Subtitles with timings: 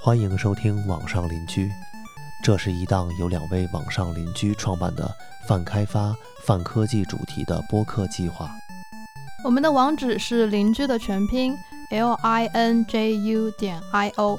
[0.00, 1.66] 欢迎收听《网上邻居》，
[2.42, 5.12] 这是一档由两位网上邻居创办的
[5.48, 6.14] 泛开发、
[6.44, 8.48] 泛科技主题的播客计划。
[9.46, 11.56] 我们的网址是邻居的全拼
[11.90, 14.36] l i n j u 点 i o。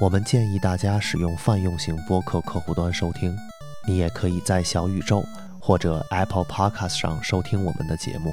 [0.00, 3.36] 我们建议大家使用泛用型播客客户端收听，
[3.84, 5.24] 你也可以在小宇宙
[5.58, 8.32] 或者 Apple Podcast 上收听我们的节目。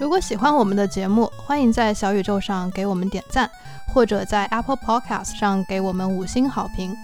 [0.00, 3.50] 如果喜欢我们的节目，欢迎在小宇宙上给我们点赞，
[3.92, 6.96] 或者在 Apple Podcast 上给我们五星好评。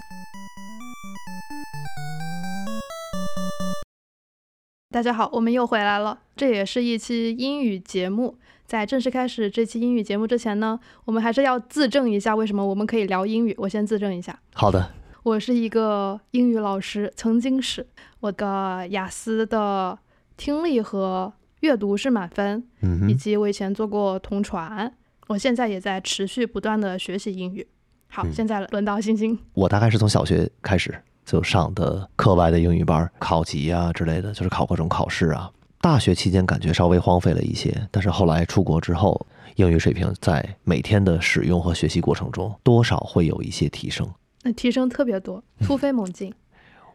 [4.91, 8.39] 大家好，我们又回来了，这也是一期英语节目。
[8.65, 13.55] 在正式开始这期英语节目之前呢，我们还是要自证一下，为什么我们可以聊英语。
[13.59, 14.41] 我先自证一下。
[14.55, 14.91] 好的，
[15.25, 17.87] 我是一个英语老师，曾经是
[18.21, 19.99] 我的雅思的
[20.37, 21.33] 听力和。
[21.61, 24.95] 阅读是满分，嗯以及我以前做过同传，
[25.27, 27.67] 我现在也在持续不断的学习英语。
[28.07, 29.37] 好，现在轮到星星。
[29.55, 35.51] 我大概是从小学开始就上的课外的英语班，考级啊之类的，就是考各种考试啊。
[35.83, 39.27] 大学期间感觉稍微荒废了一些，但是后来出国之后，
[39.57, 44.09] 英语水平在每天的使用和学习过程中多少会有一些提升。
[44.43, 46.33] 那提升特别多，突飞猛进。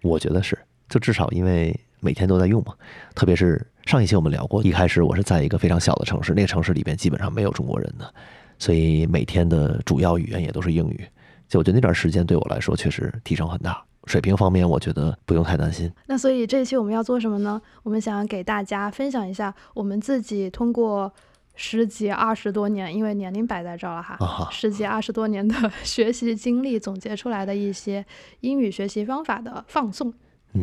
[0.01, 0.57] 我觉得是，
[0.89, 2.73] 就至少因为每天都在用嘛，
[3.13, 3.63] 特别是。
[3.85, 8.13] 上一期我们聊过，一开始我是在一个非常小的城市，那个城市里边基本上没有中国人的，
[8.57, 11.05] 所以每天的主要语言也都是英语。
[11.49, 15.91] 就我觉得那段时间对我来说确实提升很大，水平方面我觉得不用太担心。
[16.07, 17.61] 那所以这一期我们要做什么呢？
[17.83, 21.11] 我们想给大家分享一下我们自己通过
[21.55, 28.05] 十几二十多年，因为年龄摆在这儿了哈，十几二十多年的 学习经历总结出来的一些
[28.41, 30.13] 英语学习方法的放送，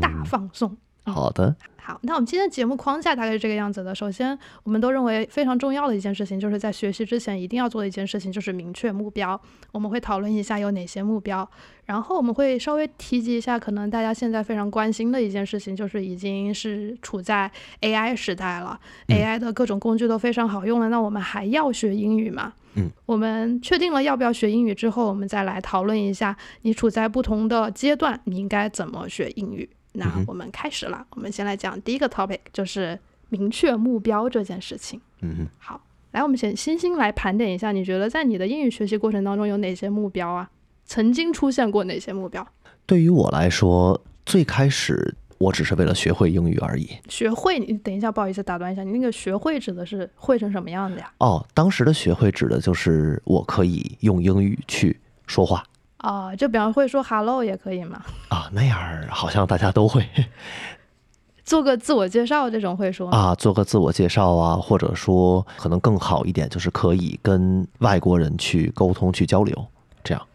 [0.01, 0.77] 大放送。
[1.05, 1.55] 好的。
[1.83, 3.93] 好，那我们今天的节目框架大概是这个样子的。
[3.95, 9.41] 首先，我们都认为非常重要的一件事情，就是在学习之前一定要做的一件事情，就是明确目标。
[9.73, 11.49] 我们会讨论一下有哪些目标，
[11.87, 17.51] 然后我们会稍微提及一下，可能大家现在非常关心的一件事情，就是已经是处在
[17.81, 18.79] AI 时代了
[19.09, 20.91] ，AI 的各种工具都非常好用了。
[20.91, 22.53] 那我们还要学英语吗？
[22.75, 29.69] 嗯，我们确定了要不要学英语之后，我们再来讨论一下，你处在不同的阶段，你应该怎么学英语。
[29.93, 35.01] 那我们开始了，我们先来讲第一个 topic，就是明确目标这件事情。
[35.21, 35.81] 嗯哼，好，
[36.13, 40.51] 来，我们先星星来盘点一下，你觉得在你的英语学习过程当中有哪些目标啊？
[40.85, 42.47] 曾经出现过哪些目标？
[42.87, 46.89] 对于我来说，最开始我只是为了学会英语而已。
[47.09, 47.59] 学会？
[47.59, 51.13] 你等一下，不好意思打断一下，你那个学会指的是会成什么样子呀？
[51.19, 55.65] 哦，当时的学会指的就是我可以用英语去说话。
[56.01, 58.03] 啊，就比方会说 “hello” 也可以吗？
[58.29, 58.79] 啊，那样
[59.09, 60.07] 好像大家都会
[61.45, 69.67] 做个自我介绍，这种会说啊，做个自我介绍啊，或者说可能更好一点，就是可以跟外国人去沟通、去交流，
[70.03, 70.27] 这样。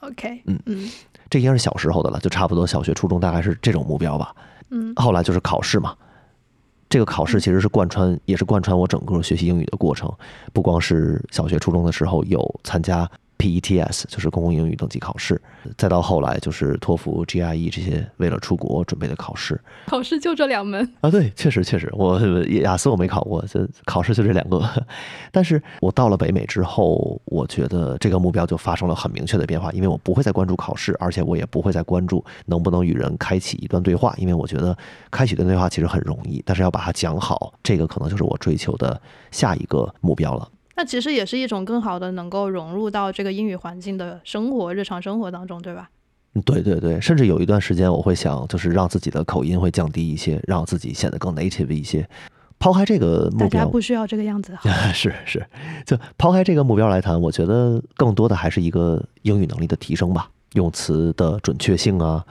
[0.00, 0.88] OK，嗯嗯，
[1.28, 4.32] 这应该是小时候的了，就差不多小学、初中大概是这种目标吧。
[4.70, 5.96] 嗯，后来就是考试嘛，
[6.88, 10.12] 这个考试其实是贯穿，也是贯穿我整个学习英语的过程，
[10.52, 13.10] 不光是小学、初中的时候有参加。
[13.38, 15.40] PETS 就是公共英语等级考试，
[15.76, 19.58] 再到后来就是托福、GRE 这些为了出国准备的考试。
[19.86, 21.10] 考试就这两门啊？
[21.10, 24.62] 对，确实确实，我雅思我没考过，这考试就这两个。
[25.30, 34.76] 但是我到了北美之后，我觉得这个目标就发生了很明确的变化，因为我不会再关注考试，而且我也不会再关注能不能与人开启一段对话，因为我觉得
[35.10, 39.00] 开启一段对话其实很容易，但是要把它讲好，这个可能就是我追求的
[39.30, 40.48] 下一个目标了。
[40.78, 45.90] 那其实也是一种更好的能够融入到这个英语环境的生活、日常生活当中，对吧？
[46.44, 52.08] 对对对，甚至有一段时间我会想，就是让自己的口音会降低一些，让自己显得更 native 一些。
[52.60, 54.56] 抛开这个目标，大家不需要这个样子。
[54.94, 55.44] 是是，
[55.84, 62.24] 就抛开这个目标来谈，我觉得更多的还是一个英语能力的提升吧，用词的准确性啊，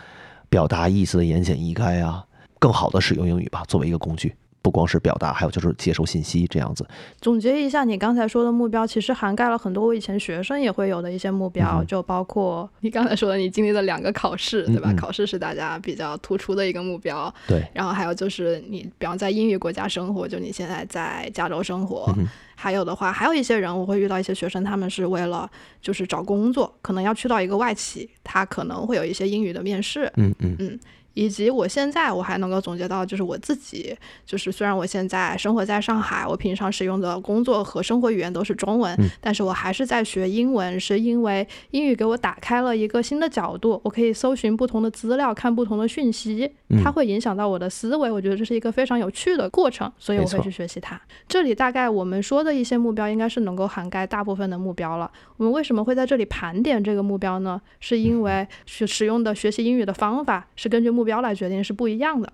[0.48, 2.24] 表达意思的言简意赅啊，
[2.60, 4.34] 更好的使用英语吧，作为一个工具。
[4.68, 6.86] 不光是表达，还有就是接收信息这样子。
[7.22, 14.94] 总结一下，你刚才说的目标，其实涵盖了很多我以前学生也会有的一些目标，就包括你刚才说的，你经历了两个考试，对吧？
[14.98, 17.34] 考试是大家比较突出的一个目标。
[17.48, 17.66] 对。
[17.74, 22.14] 然后还有就是你，比方在英语国家生活，就你现在在加州生活。
[22.54, 25.50] 还有的话，还有一些人，我会遇到一些学生，他们是为了
[25.82, 30.12] 就是找工作，可能要去到一个外企，他可能会有一些英语的面试。
[30.18, 30.80] 嗯嗯嗯。
[31.18, 46.52] 以及我现在我还能够总结到，就是我自己，就是虽然我现在生活在上海，我平常使用的工作和生活语言都是中文，但是我还是在学英文，是因为英语给我打开了一个新的角度，我可以搜寻不同的资料，看不同的讯息，
[46.84, 51.02] 它会影响到我的思维，我觉得这是一个非常有趣的过程，所以我会去学习它。
[51.28, 55.10] 这里大概我们说的一些目标，应该是能够涵盖大部分的目标了。
[55.38, 57.60] 我们为什么会在这里盘点这个目标呢？
[57.80, 62.32] 是因为使使用的学习英语的方法是根据目标来决定，是不一样的。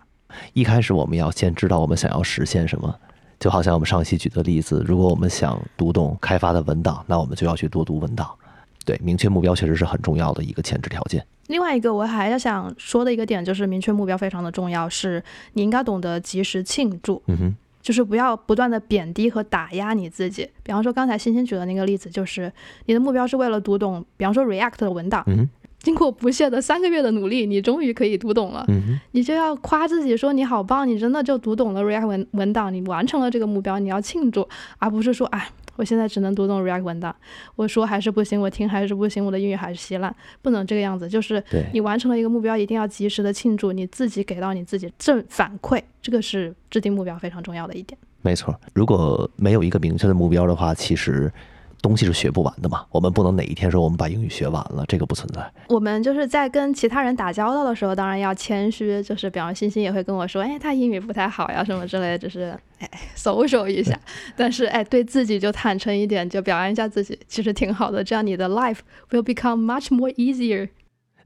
[0.53, 2.93] 一开始我们要先知道我们想要实现什么，
[3.39, 8.29] 就好像我们上期举的例子，如果我们想读懂开发的文档，那我们就要去多读文档。
[8.85, 11.25] 对，明确目标确实是很重要的一个前置条件。
[11.47, 15.23] 另外一个我还要想说的一个点就是，明确目标非常的重要，是
[15.53, 17.21] 你应该懂得及时庆祝。
[17.27, 17.55] 嗯哼。
[17.81, 20.49] 就是不要不断的贬低和打压你自己。
[20.63, 22.49] 比方说刚才欣欣举的那个例子，就是
[22.85, 25.21] 你的目标是为了读懂，比方说 React 的文档，
[25.83, 28.65] 经过不懈的三个月的努力，你终于可以读懂了，
[29.11, 34.47] 你就要夸自己说你好棒，你真的就读懂了 React 文文档，你完成了这个目标，你要庆祝，
[34.79, 35.47] 而不是说哎。
[35.75, 37.15] 我现在只能读懂 React 文档，
[37.55, 41.09] 我说还是不行，我听还是不行，我的英语还是稀烂，不能这个样子。
[41.09, 41.43] 就是
[41.73, 47.97] 你完成了一个目标，一定要及时的庆祝，你自己给到你自己正反馈，这个是制定目标非常重要的一点。
[48.21, 51.33] 没错，如果没有一个明确的目标的话，其实。
[51.83, 55.53] 东西是学不完的嘛，我们不能哪一天说我们把英语学完了，这个不存在。
[55.67, 63.99] 我们就是在跟其他人打交道的时候，当然要谦虚，就是比方欣欣也会跟我说，哎，他英语不太好呀，什么之类的，就是哎搜索一下。
[64.37, 68.79] 但是哎，对自己就坦诚一点，就表扬一下自己，其实挺好的，这样你的 life
[69.11, 70.69] will become much more easier。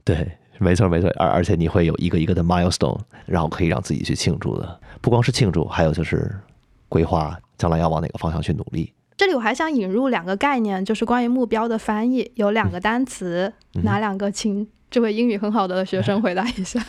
[0.02, 6.34] 对，没错没错，而而且你会有一个一个的 milestone，然后可以让自己去庆祝的，不光是庆祝，还有就是
[6.88, 8.92] 规划将来要往哪个方向去努力。
[9.18, 14.30] 这里我还想引入两个概念，就是关于目标的翻译，有两个单词，哪两个？
[14.30, 16.80] 请这位英语很好的学生 回答一下。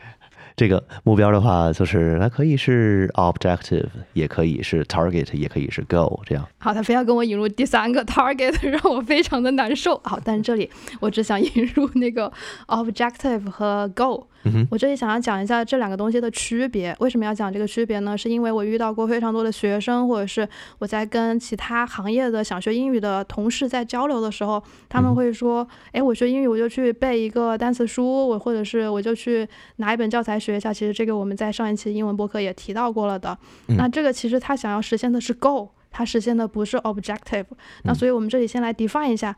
[0.54, 6.46] 这个目标的话，就是它可以是 objective，也可以是 target，也可以是 goal，这样。
[6.58, 9.98] 好，他非要跟我引入第三个 target， 让我非常的难受。
[10.04, 10.68] 好，但是这里
[11.00, 12.30] 我只想引入那个
[12.66, 14.26] objective 和 goal。
[14.70, 16.96] 我这里想要讲一下这两个东西的区别。
[17.00, 18.16] 为什么要讲这个区别呢？
[18.16, 20.48] 是因为我遇到过非常多的学生，或者是
[20.78, 29.46] 我在跟其他行业的想学英语的同事在交流的时候，他们会说：“哎，我学英语我就去背一个单词书，我或者是我就去
[29.76, 33.36] 拿一本教材学一下。”其实这个我们在上一期英文播客也提到过了的。
[33.66, 37.44] 那这个其实他想要实现的是 goal，他实现的不是 objective。
[37.82, 39.36] 那所以我们这里先来 define 一下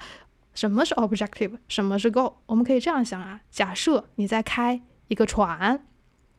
[0.55, 2.35] 什么是 objective，什么是 goal。
[2.47, 4.81] 我们可以这样想啊，假设你在开。
[5.11, 5.79] 一个船，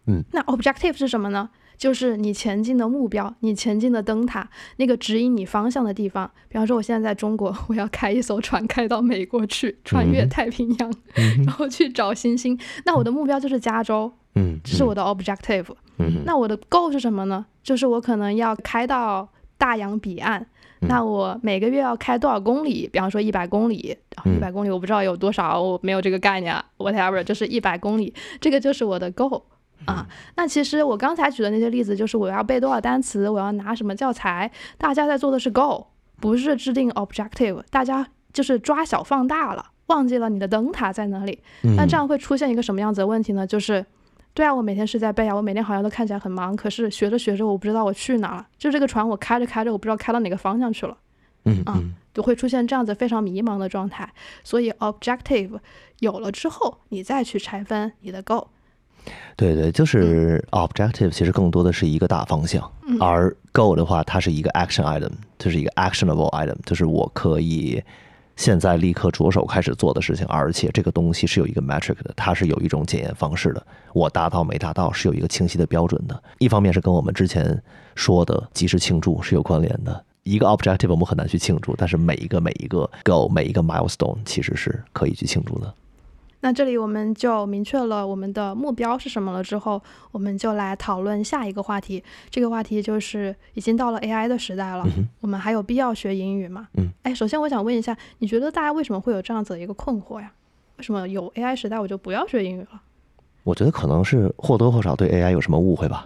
[0.07, 1.49] 嗯，那 objective 是什么呢？
[1.77, 4.47] 就是你前进的目标，你前进的灯塔，
[4.77, 6.29] 那个指引你方向的地方。
[6.47, 10.93] 比方说，我现在在中国，我要开一艘船开到美国去，穿越太平洋，
[11.45, 12.57] 然后去找星星。
[12.85, 15.65] 那我的目标就是加州，嗯，这是我的 objective。
[15.97, 17.45] 嗯，那我的 goal 是什么呢？
[17.63, 19.27] 就是我可能要开到
[19.57, 20.45] 大洋彼岸。
[20.87, 22.89] 那我每个月要开多少公里？
[22.91, 23.95] 比方说一百公里，
[24.25, 26.55] 一百公里我不知道有多少，我没有这个概念。
[26.77, 29.43] Whatever，就是一百公里，这个就是我的 goal
[29.85, 30.07] 啊。
[30.35, 34.49] 那其实我刚才举的那些例子，就是我要背多少单词，我要拿什么教材，
[34.79, 35.85] 大家在做的是 goal，
[36.19, 37.61] 不是制定 objective。
[37.69, 41.39] 大家就是抓小放大了，忘记了你的灯塔在哪里。
[41.77, 43.45] 那这样会出现一个什么样子的问题呢？
[43.45, 43.85] 就是。
[44.33, 48.47] 对啊，我每天是在背啊，我每天好像都看起来很忙，可是学着学着，我不知道我去哪了。
[48.57, 50.97] 就这个船，我开着开着，我不知道开到哪个方向去了。
[51.43, 54.09] 嗯嗯，就会出现这样子非常迷茫的状态。
[54.43, 55.59] 所以 objective
[55.99, 58.45] 有了之后，你再去拆分你的 goal。
[59.35, 67.83] 对对，就是 objective 其实更多的是一个大方向，而 goal 的话，它是一个 action item，就是一个 actionable item，就是我可以。
[68.41, 73.63] 现在立刻着手开始做的事情，而且这个东西是有一个 metric 的，它是有一种检验方式的。
[73.93, 76.23] 我达到没达到是有一个清晰的标准的。
[76.39, 77.61] 一方面是跟我们之前
[77.93, 80.03] 说的及时庆祝是有关联的。
[80.23, 85.71] 一个 objective 我们很难去庆祝，但是每一个每一个 goal 每一个 milestone 其实是可以去庆祝的。
[86.41, 89.81] 那这里我们就明确了我们的目标是什么了之后，
[90.11, 92.03] 我们就来讨论下一个话题。
[92.29, 94.83] 这个话题就是已经到了 AI 的时代了，
[95.21, 96.67] 我们还有必要学英语吗？
[96.73, 100.31] 嗯，哎，首先我想问一下，你觉得大家为什么会有这样子的一个困惑呀？
[100.77, 102.81] 为什么有 AI 时代我就不要学英语了？
[103.43, 106.05] 我觉得可能是或多或少对 AI 有什么误会吧。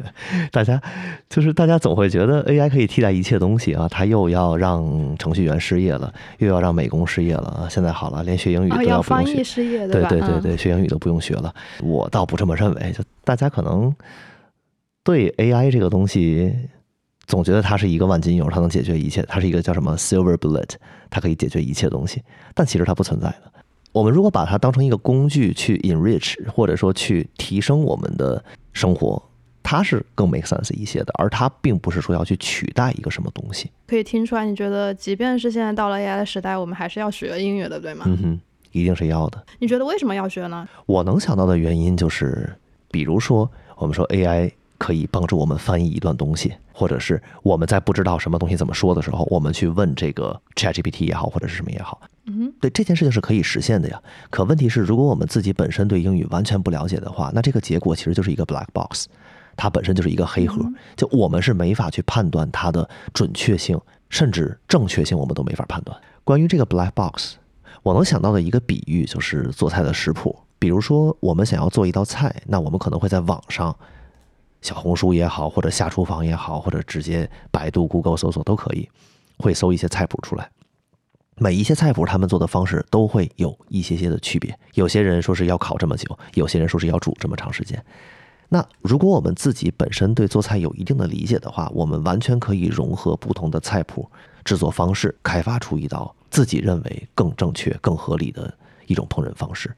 [0.52, 0.80] 大家
[1.28, 7.68] 就是大家总会觉得 AI 可以替代一切东西啊，它又要让程序员失业了，又要让美工失业了啊。
[7.70, 9.42] 现在好了，连学英语都要不用学，
[9.88, 11.54] 对对对对，学英语都不用学了。
[11.82, 13.94] 我倒不这么认为，就大家可能
[15.02, 16.54] 对 AI 这个东西
[17.26, 20.70] 总觉得它是一个万金油，它能解决一切，它是一个叫什么 silver bullet，
[21.08, 22.22] 它可以解决一切东西，
[22.54, 23.50] 但其实它不存在的。
[23.94, 29.22] 我们如果把它当成一个工具去 enrich，或者说去提升我们的生活，
[29.62, 33.70] 它是更 make sense 一些的，而它并不是说要去取代一个什么东西。
[33.86, 38.04] 可以听出来，你觉得即便是现在到了 AI 的时代，我们还是要学英语的，对吗？
[38.08, 38.40] 嗯哼，
[38.72, 39.40] 一定是要的。
[39.60, 40.68] 你觉得为什么要学呢？
[40.86, 42.52] 我能想到的原因就是，
[42.90, 44.50] 比如说我们说 AI
[44.84, 53.98] 可以帮助我们翻译一段东西，或者是我们在不知道什么东西怎么说的时候，我们去问这个 ChatGPT 也好，或者是什么也好，嗯对这件事情是可以实现的呀。
[54.28, 59.06] 可问题是，如果我们自己本身对英语完全不了解的话，那这个结果其实就是一个 black box，
[59.56, 60.62] 它本身就是一个黑盒，
[60.94, 65.98] 就我们是没法去判断它的准确性，甚至正确性，我们都没法判断。
[66.24, 67.36] 关于这个 black box，
[67.82, 70.36] 我能想到的一个比喻就是做菜的食谱。
[70.58, 73.74] 比如说，我们想要做一道菜，那我们可能会在网上，
[74.64, 78.88] 小红书也好，或者下厨房也好，或者直接百度、Google 搜索都可以，
[79.36, 80.50] 会搜一些菜谱出来。
[81.36, 84.58] 每一些菜谱，他们做的方式都会有一些些的区别。
[84.72, 87.84] 有些人说是要烤这么久，有些人说是要煮这么长时间。
[88.48, 94.10] 那如果我们自己本身对做菜有一定的理解的话，我们完全可以融合不同的菜谱、
[94.46, 98.56] 制作方式，开发出一道自己认为更正确、更合理的
[98.86, 99.70] 一种烹饪方式。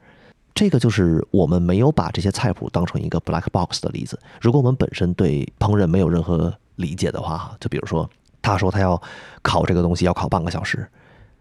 [0.57, 4.19] 这个就是我们没有把这些菜谱当成一个 black box 的例子。
[4.41, 8.09] 如果我们本身对烹饪没有任何理解的话，就比如说
[8.41, 8.99] 他说他要
[9.43, 10.87] 烤这个东西要烤半个小时，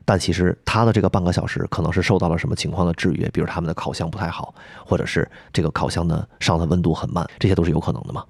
[0.05, 4.55] 但其实他的这个半个小时可能是受到了什么情况的制约，比如他们的烤箱不太好，
[4.85, 8.23] 或者是这个烤箱呢上的温度很慢，这些都是有可能的嘛。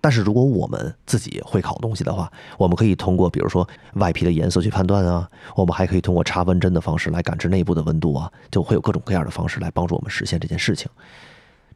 [0.00, 10.90] 但是如果我们自己会烤东西的话，我们可以通过比如说外皮的颜色去判断啊，我们还可以通过插温针的方式来感知内部的温度啊，就会有各种各样的方式来帮助我们实现这件事情。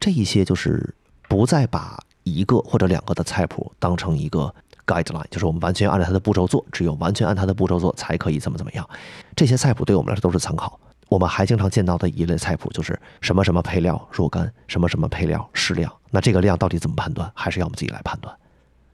[0.01, 0.95] 这一些就是
[1.29, 4.55] 不再把一个或者两个的菜谱当成一个
[4.87, 8.89] guideline，就是我们完全按照它的步骤做，只有完全按它的步骤做才可以怎么怎么样。
[9.37, 10.79] 这些菜谱对我们来说都是参考。
[11.09, 15.93] 我们还经常见到的一类菜谱就是什么什么配料若干，什么什么配料适量。
[16.15, 18.33] 那这个量到底怎么判断，还是要我们自己来判断，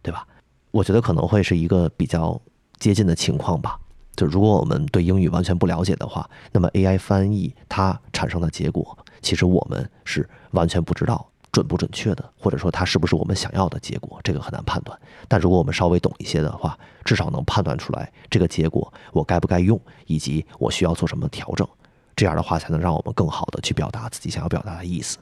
[0.01, 0.27] 对吧？
[0.71, 2.41] 我觉得可能会是一个比较
[2.79, 3.79] 接近的情况吧。
[4.17, 14.99] 就如果我们对英语完全不了解的话，那么 AI 翻译它产生的结果，其实我们是完全不知道准不准确的，或者说它是不是我们想要的结果，这个很难判断。
[15.29, 21.69] 但如果我们稍微懂一些的话，至少能判断出来这个结果我该不该用，以及我需要做什么调整。
[22.17, 25.19] 这样的话，才能让我们更好的去表达自己想要表达的意思。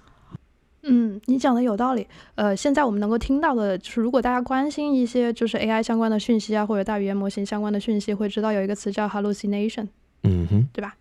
[0.89, 2.07] 嗯，你讲的有道理。
[2.35, 9.87] 呃，现在我们能够听到的就是，如果大家关心一些就是 AI 相关的讯息啊，或者大语言模型相关的讯息，会知道有一个词叫 hallucination，
[10.23, 10.95] 嗯哼，对吧？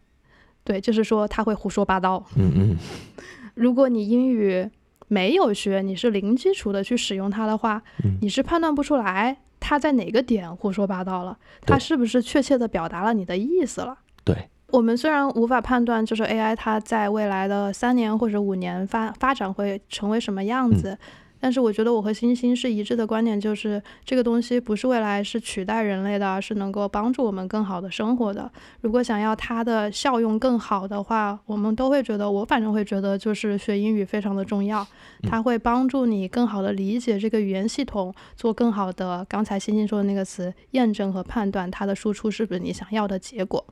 [0.64, 2.24] 对，就是说它会胡说八道。
[2.36, 2.78] 嗯嗯，
[3.56, 4.70] 如果你英语
[5.08, 13.98] 没有学，你是零基础的去使用它的话，嗯你是判断不出来它在哪个点胡说八道了，它是不是确切的表达了你的意思了。
[14.26, 20.98] 对，我们虽然无法判断，就是 AI 它在未来的三年或者五年发发展会成为什么样子，
[21.40, 28.52] 但是我觉得我和星星是一致的观点，就是这个东西不是未来是取代人类的，而是能够帮助我们更好的生活的。
[28.82, 34.86] 如果想要它的效用更好的话，我们都会觉得，我反正会觉得，就是学英语非常的重要，
[35.24, 43.66] 它会帮助你更好的理解这个语言系统，做更好的刚才星星说的那个词验证和判断它的输出是不是你想要的结果。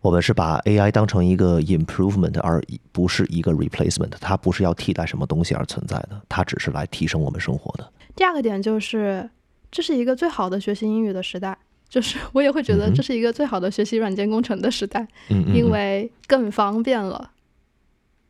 [0.00, 2.62] 我们是把 AI 当成一个 improvement，而
[2.92, 4.12] 不是一个 replacement。
[4.20, 7.90] 它不是要替代什么东西而存在的，它只是来提升我们生活的。
[8.14, 9.28] 第二个点就是，
[9.70, 11.56] 这是一个最好的学习英语的时代，
[11.88, 15.00] 就是我也会觉得这是一个最好的学习软件工程的时代，
[15.30, 17.30] 嗯嗯，因为更方便了。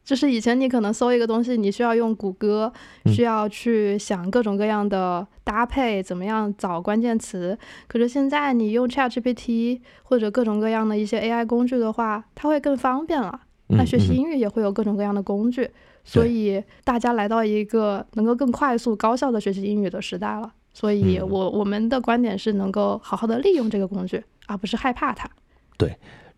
[0.08, 2.72] 就是以前你可能搜一个东西，你需要用谷歌，
[3.04, 7.58] 嗯需要去想各种各样的搭配，怎么样找关键词。
[7.86, 13.38] 可是现在你用 ChatGPT 或者各种各样的一些 AI 工具的话，它会更方便了。
[13.66, 15.68] 那学习英语也会有各种各样的工具，
[16.04, 20.50] 所以大家来到一个能够更快速、高效的学习英语的时代了。
[20.72, 25.28] 所以嗯我我们的观点是能够好好的利用这个工具，而不是害怕它。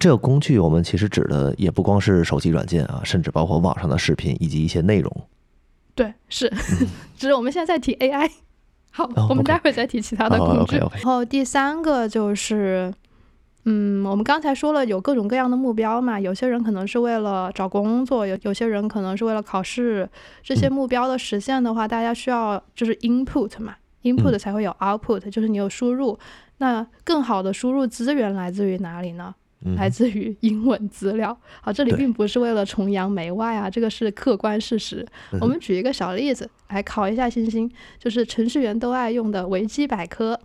[0.00, 5.14] 这个工具，我们其实指的也不光是手机软件啊，甚至包括网上的视频以及一些内容。
[5.94, 6.50] 对，是，
[7.18, 8.28] 只是我们现在在提 AI。
[8.90, 10.76] 好，哦我们待会再提其他的哦工具。
[10.78, 12.90] 然后第三个就是，
[13.66, 20.08] 嗯，我们刚才说了有各种各样的目标嘛，有些人可能是为了找工作，有有些人可能是为了考试。
[20.42, 26.18] 这些嗯目标的实现的话，大家需要就是 input 嘛，input 嗯才会有 output，就是你有输入。
[26.56, 29.34] 那更好的输入资源来自于哪里呢？
[29.64, 31.36] 嗯来自于英文资料。
[31.60, 35.06] 好，这里并不是为了崇洋媚外啊，这个是客观事实。
[35.40, 40.40] 我们举一个小例子来考一下星星，就是程序员都爱用的维基百科。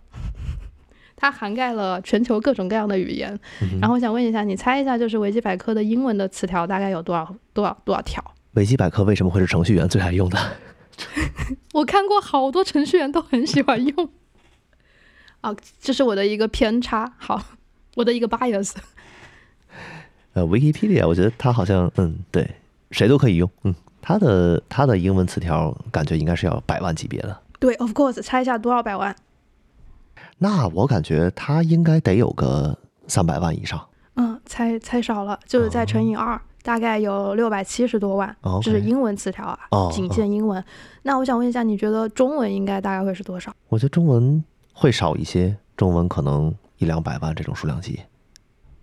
[1.16, 3.32] 它涵盖了全球各种各样的语言。
[3.62, 8.22] 嗯然后我想问一下，你猜一下，就是维基百科的英文的词条大概有多少多少多少条？
[8.52, 10.38] 维基百科为什么会是程序员最爱用的？
[11.72, 14.10] 我看过好多程序员都很喜欢用。
[15.40, 17.42] 啊，这是我的一个偏差，好，
[17.94, 18.74] 我的一个 bias。
[20.36, 22.46] 呃，Wikipedia，我觉得它好像，嗯，对，
[22.90, 27.34] 谁都可以用，嗯，它的它的英文词条感觉应该是要百万级别的。
[27.58, 29.16] 对，of course，猜一下多少百万？
[30.36, 32.76] 那我感觉它应该得有个
[33.06, 33.82] 三百万以上。
[34.16, 40.62] 嗯，猜猜少了，就是再乘以二，大概有六百七十多万，哦这是英文词条啊，哦仅限英文。
[41.02, 43.50] 那我想问一下，你觉得中文应该大概会是多少？
[43.70, 48.00] 我觉得中文会少一些，中文可能一两百万这种数量级。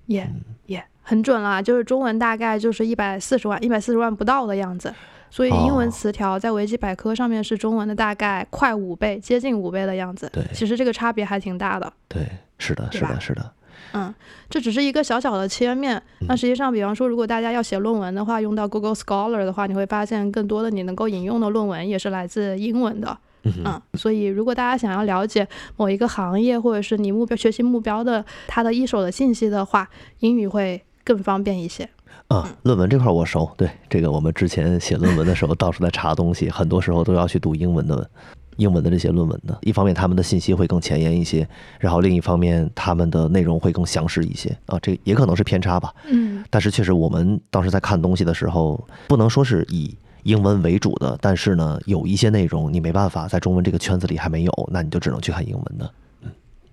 [0.07, 0.27] 也、
[0.65, 4.91] 也很准啦，就是中文大概就是一百四十万，一百四十万不到的样子。
[5.29, 10.29] 所以英文哦词条在维基百科上面是中文的大概快五倍，接近五倍的样子。
[10.31, 11.91] 对其实这个差别还挺大的。
[12.07, 12.21] 对，
[12.57, 13.51] 是的，是的，是的。
[13.93, 14.13] 嗯，
[14.49, 16.01] 这只是一个小小的切面。
[16.27, 23.17] 那实际上，比方说，如果大家要写论文的话，用到 Google Scholar 的话，你会发现更多的你能够引用的论文也是来自英文的。
[23.43, 25.45] 嗯所以如果大家想要了解
[25.75, 31.89] 某一个行业或者是你目标学习目标的它的一手的信息的话，英语会更方便一些。
[32.27, 33.49] 啊，论文这块我熟。
[33.57, 38.09] 对，这个我们之前写论文的时候，到处在查东西， 很多时候都要去读英文的。
[38.57, 41.47] 英文的这些论文的，一方面他们的信息会更前沿一些，
[41.79, 45.91] 然后另一方面他们的内容会更详实一些啊，这也可能是偏差吧。
[46.05, 55.91] 嗯但是确实我们当时在看东西的时候，不能说是以英文为主的，但是呢，有一些内容你没办法在中文这个圈子里还没有，那你就只能去看英文的。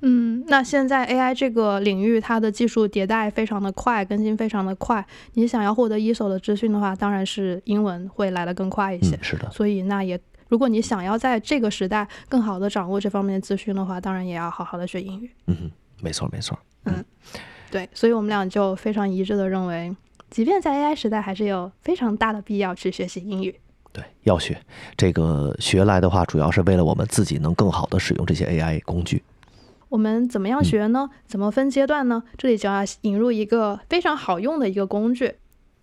[0.03, 5.07] 嗯，那现在 AI 这个领域，它的技术迭代非常的快，更新非常的快。
[5.35, 9.15] 你想要获得一手的资讯的话，当然是英文会来得更快一些。
[9.17, 15.31] 嗯，是的，所以那也，如果你想要在这个时代更好的掌握这方面的资讯的话，当然也要好好的学英语。
[15.47, 15.71] 嗯哼，
[16.03, 16.59] 没错没错。
[16.85, 17.05] 嗯
[17.71, 19.95] 对，所以我们俩就非常一致的认为，
[20.31, 23.55] 即便在 AI 时代，还是有非常大的必要去学习英语。
[23.93, 24.59] 对，要学
[24.97, 29.23] 这个学来的话，主要是为了我们自己能更好的使用这些 AI 工具。
[29.91, 31.11] 我们怎么样学呢？
[31.27, 32.23] 怎么分阶段呢？
[32.39, 35.35] 这里就要引入一个非常好用的一个工具，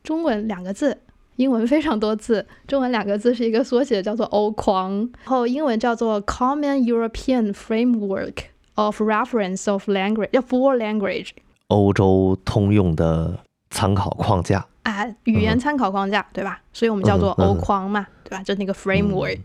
[0.02, 0.98] 中文两个字，
[1.36, 2.48] 英文非常多字。
[2.66, 11.32] 中文两个字是一个缩写，叫做欧框，然后英文叫做 Common European Framework of Reference of Language，叫 for Language。
[11.68, 14.66] 欧洲通用的参考框架。
[14.84, 16.62] 啊，语言参考框架，对吧？
[16.72, 18.42] 所以我们叫做嗯哼嗯 O 框嘛，对吧？
[18.42, 19.42] 就那个 framework。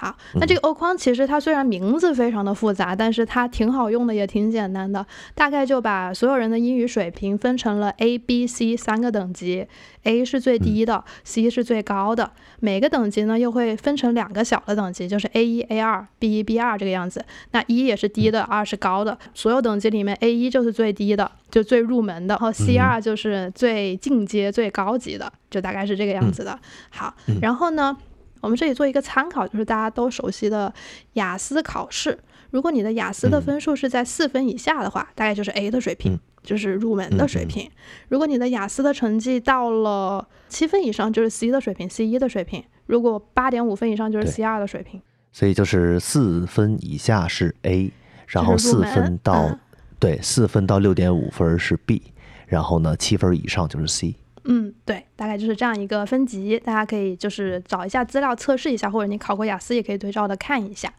[0.00, 5.04] 好，那这个欧框其实它虽然名字非常的复杂，但是它挺好用的，也挺简单的。
[5.34, 9.66] 大概就把所有人的英语水平分成了 A、B、C 三个等级
[10.04, 12.30] ，A 是最低的、c 是最高的。
[12.60, 17.24] 每个等级呢又会分成两个小的等级，就是 A 一、A 二、B 一、B 二这个样子。
[17.50, 19.18] 那一也是低的，二是高的。
[19.34, 26.56] 所有等级里面，A 一就是最低的，就最入门的，然后 C 二就是最进阶、最高级的，就大概是这个样子的。
[26.90, 27.96] 好，然后呢，
[28.40, 30.72] 我们这里做一个参考，就是大家都熟悉的
[31.14, 32.18] 雅思考试。
[32.50, 37.70] 如果你的雅思的分数是在四分以下的话，大概就是 A 的水平，嗯就是入门的水平。
[38.08, 45.02] 如果你的雅思的成绩到了七分以上，就是 C 的水平，C 一的水平；如果八点五分以上，就是 C 二的水平。
[45.30, 47.92] 所以就是四分以下是 A，
[48.26, 49.58] 然后四分到、嗯
[50.00, 52.00] 对四分到六点五分是 B，
[52.46, 54.14] 然后呢七分以上就是 C。
[54.50, 60.90] 嗯，对，大概就是这样一个分级，大家可以就是找一下资料测试一下，或者你考过雅思也可以对照的看一下。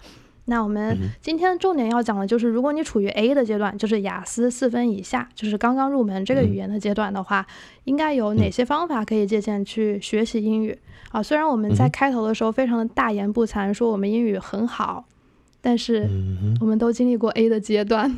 [0.46, 7.46] 那我们今天重点要讲的就是，如果你处于 A 的阶段，就是雅思四分以下，就是刚刚入门这个语言的阶段的话，
[7.86, 10.78] 应该有哪些方法可以借鉴去学习英语
[11.12, 11.22] 啊？
[11.22, 15.06] 虽然我们在开头的时候非常的大言不惭说我们英语很好，
[15.62, 18.16] 但是嗯我们都经历过 A 的阶段。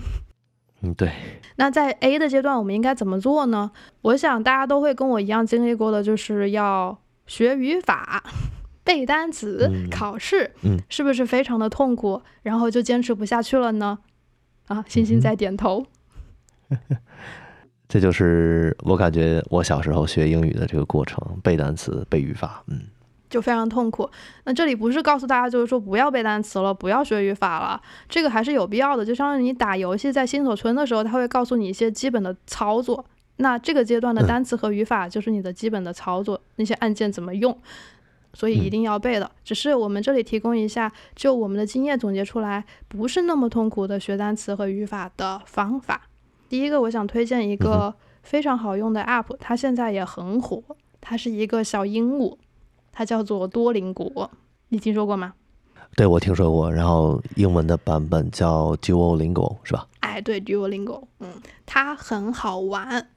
[0.81, 1.11] 嗯，对，
[1.57, 3.71] 那在 A 的阶段，我们应该怎么做呢？
[4.01, 8.23] 我想大家都会跟我一样经历过的，就是要学语法、
[8.83, 12.21] 背单词、嗯考试，嗯是不是非常的痛苦？
[12.41, 13.99] 然后就坚持不下去了呢？
[14.67, 15.85] 啊，星星在点头。
[17.87, 22.63] 这就是我感觉我小时候学英语的这个过程，背单词、背语法。
[22.67, 22.81] 嗯，
[23.31, 24.07] 就非常痛苦。
[24.43, 29.03] 那这里不是告诉大家，就是说不要背单词了，不要学语法了，这个还是有必要的。
[29.03, 33.03] 就相当于你打游戏在新手村的时候，他会告诉你一些基本的操作。
[33.37, 37.57] 那这个阶段的嗯单词和语法就是你的基本的操作，那些按键怎么用，
[38.33, 39.31] 所以一定要背的。
[39.43, 46.01] 只是我们这里提供一下，就我们的经验总结出来，不是那么痛苦的学单词和语法的方法。
[46.49, 50.61] 第一个，我想推荐一个非常好用的 app，它现在也很火，
[50.99, 52.37] 它是一个小鹦鹉。
[52.91, 54.29] 它叫做多邻国，
[54.69, 55.33] 你听说过吗？
[55.95, 56.71] 对我听说过。
[56.71, 59.87] 然后英文的版本叫 Duolingo 是吧？
[59.99, 61.33] 哎，哎，对，Duolingo，嗯，
[61.65, 63.09] 它很好玩。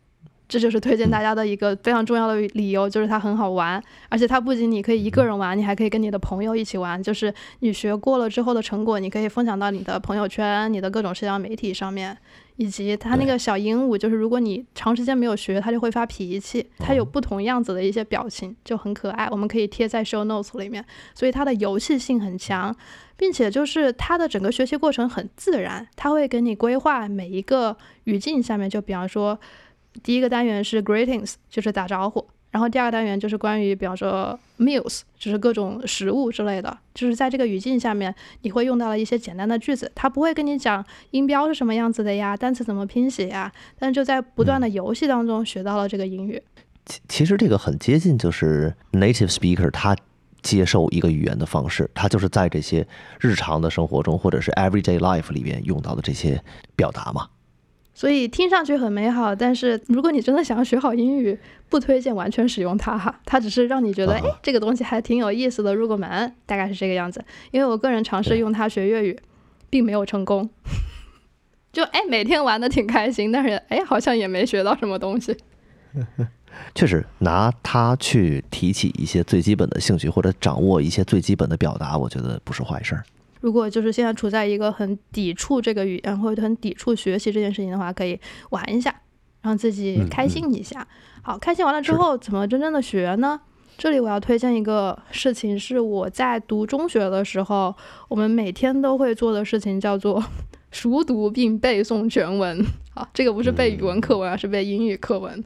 [0.46, 7.02] 这就是推荐大家的一个非常重要的理由，就是它很好玩，而且它不仅你可以一个人玩，你还可以跟你的朋友一起玩。
[7.02, 12.16] 就是你学过了之后的成果，你可以分享到你的朋友圈、你的各种社交媒体上面，
[12.56, 19.26] 以及它那个小鹦鹉，就是如果你长时间没有学，它就会发脾气，它有不同样子的一些表情，就很可爱。
[19.30, 22.74] 我们可以贴在 show notes 里面，所以它的游戏性很强，
[23.16, 29.38] 并且就是它的整个学习过程很自然，它会给你规划每一个语境下面，就比方说。
[30.02, 32.26] 第一个单元是 greetings，就是打招呼。
[32.50, 36.78] 然后第二个单元就是关于，比方说 meals，就是各种食物之类的。
[36.94, 39.90] 就是在这个语境下面，你会用到了一些简单的句子。
[39.92, 43.52] 他不会跟你讲音标是什么样子的呀，单词怎么拼写呀。
[43.76, 46.40] 但就在不断的游戏当中学到了这个英语。
[46.86, 49.96] 其其实这个很接近，就是 native speaker 他
[50.40, 52.86] 接受一个语言的方式，他就是在这些
[53.18, 56.40] 日常的生活中或者是 everyday life 里面用到的这些
[56.76, 57.28] 表达嘛。
[57.94, 63.20] 所以听上去很美好，但是如果你真的想要学好英语，不推荐完全使用它哈。
[63.24, 67.24] 它只是让你觉得，哎，这个东西还挺有意思的，入个门，大概是这个样子。
[67.52, 69.16] 因为我个人尝试用它学粤语，
[69.70, 70.50] 并没有成功。
[71.72, 75.36] 就哎，每天玩的挺开心，但是哎，好像也没学到什么东西。
[76.74, 83.04] 确实，拿它去提起一些最基本的兴趣，或者掌握一些最基本的表达，我觉得不是坏事儿。
[83.44, 89.02] 如果就是现在处在一个很抵触这个语言或者很抵触学习这件事情的话，可以玩一下，
[89.42, 90.88] 让自己开心一下。
[91.20, 93.38] 好，开心完了之后，怎么真正的学呢？
[93.76, 97.74] 这里我要推荐一个事情，是我在读中学的时候，
[98.08, 100.24] 我们每天都会做的事情，叫做
[100.72, 102.64] 熟读并背诵全文。
[102.94, 105.44] 好，这个不是背语文课文，而是背英语课文。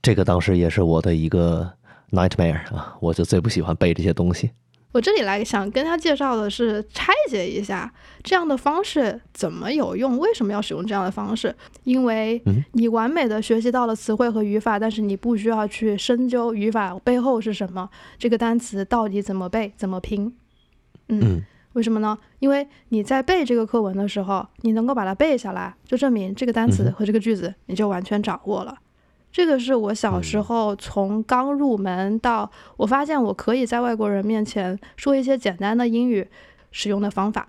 [0.00, 1.70] 这个当时也是我的一个
[2.12, 4.52] nightmare 啊，我就最不喜欢背这些东西。
[4.92, 7.92] 我这里来想跟他介绍的是拆解一下
[8.24, 11.54] 这样的方式怎么有用，为什么要使用这样的方式？
[11.84, 20.34] 因为你完美的学习到了词汇和语法，但是你不需要去深究语法背后是什么，这个单词到底怎么背、怎么拼。
[21.08, 21.40] 嗯，
[21.74, 22.18] 为什么呢？
[22.40, 28.76] 因为你在背这个课文的时候，你能够把它背下来，就证明这个单词和这个句子你就完全掌握了。
[29.32, 36.28] 这个是我小时候从刚入门到我发现我可以在外国人面前说一些简单的英语
[36.72, 37.48] 使用的方法。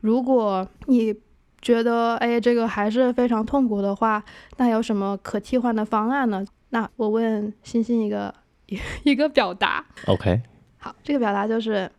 [0.00, 1.14] 如果你
[1.60, 4.22] 觉得哎这个还是非常痛苦的话，
[4.58, 6.44] 那有什么可替换的方案呢？
[6.70, 8.34] 那我问星星一个
[9.02, 9.84] 一个表达。
[10.06, 10.42] OK。
[10.76, 11.90] 好，这个表达就是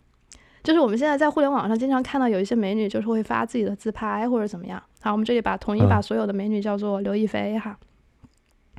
[0.64, 4.82] 就是我们现在在互联网上经常看到有一些美女就是会发自己的自拍或者怎么样。
[5.02, 7.78] 好，我们这里把统一把所有的美女叫做刘亦菲哈。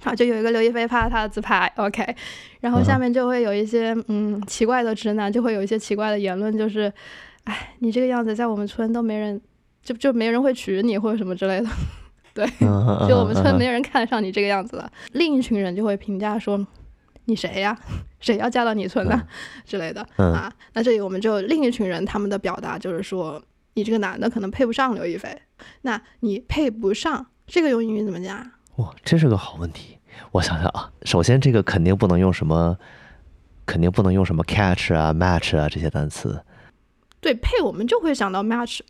[0.03, 2.17] 好，就有一个刘亦菲拍了她的自拍，OK，
[2.61, 6.93] 然后下面就会有一些嗯奇怪的直男，就会有一些奇怪的言论，就是，
[7.45, 9.41] 哎，你这个样子在我们村都没人，
[9.83, 11.69] 就就没人会娶你或者什么之类的，
[12.33, 12.47] 对，
[13.09, 14.91] 就我们村没人看上你这个样子了。
[15.13, 16.67] 另一群人就会评价说，
[17.27, 17.77] 你谁呀？
[18.21, 19.23] 谁要嫁到你村呢？
[19.65, 20.53] 之类的啊。
[20.75, 23.43] 那这里我们就另一群人他们的表达就是说，
[23.75, 25.35] 你这个男的可能配不上刘亦菲，
[25.83, 28.51] 那你配不上这个用英语怎么讲？
[28.81, 29.99] 哇，这是个好问题。
[30.33, 32.79] 我想想啊，首先这个肯定不能用什么，
[33.67, 36.43] 肯定不能用什么 catch 啊、match 啊这些单词。
[37.21, 38.81] 对，配我们就会想到 match。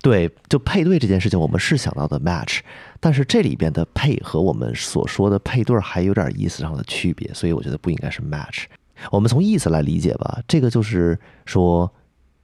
[0.00, 2.60] 对，就配对这件事情，我们是想到的 match，
[3.00, 8.66] 但是这里边的配和我们所说的配对还有点意思上的区别，所以我觉得不应该是 match。
[9.10, 11.90] 我们从意思来理解吧，这个就是说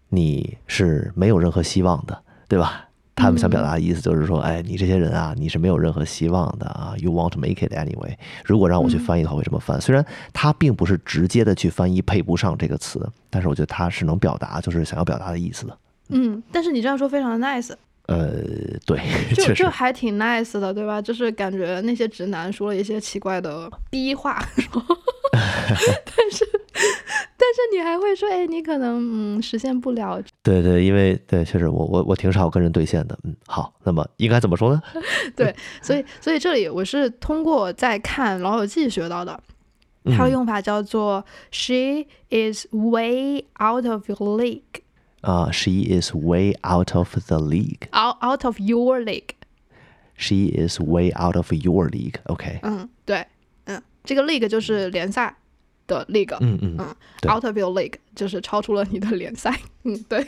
[0.09, 2.86] 你是没有任何希望的，对吧？
[3.17, 6.95] 他们想表达的意思就是说，哎，你这些人啊，你是没有任何希望的啊。
[6.99, 8.15] You want to make it anyway。
[8.45, 9.81] 如果让我去翻译的话，会这么翻。
[9.81, 15.79] 虽然他并不是直接的去翻译“配不上”这个词，但是我觉得他是能表达，就是想要表达的意思的。
[16.11, 17.73] 嗯，但是你这样说非常的 nice。
[18.07, 18.35] 呃，
[18.87, 19.01] 对，
[19.35, 21.03] 就 就还挺 nice 的，对吧？
[21.03, 24.39] 就是感觉那些直男说了一些奇怪的逼话，
[25.33, 26.47] 但是
[27.39, 30.21] 但是你还会说，哎，你可能嗯实现不了。
[30.43, 33.19] 对对，因为对，确实我我我挺少跟人兑现的。
[33.25, 34.83] 嗯，好，那么应该怎么说呢？
[35.35, 39.39] 对，所以所以这里我是通过在看《老友记》学到的，
[40.17, 44.83] 它的用法叫做 “She is way out of your league”。
[45.23, 47.89] 啊，She is way out of the league.
[47.91, 49.31] Out out of your league.
[50.17, 52.15] She is way out of your league.
[52.27, 52.61] OK.
[52.63, 53.27] 嗯，对，嗯，
[54.07, 55.35] 这个 league 就是联赛
[55.87, 56.35] 的 league。
[56.41, 56.97] 嗯嗯嗯
[57.31, 59.55] ，out of your league 就是超出了你的联赛。
[59.83, 60.27] 嗯，对。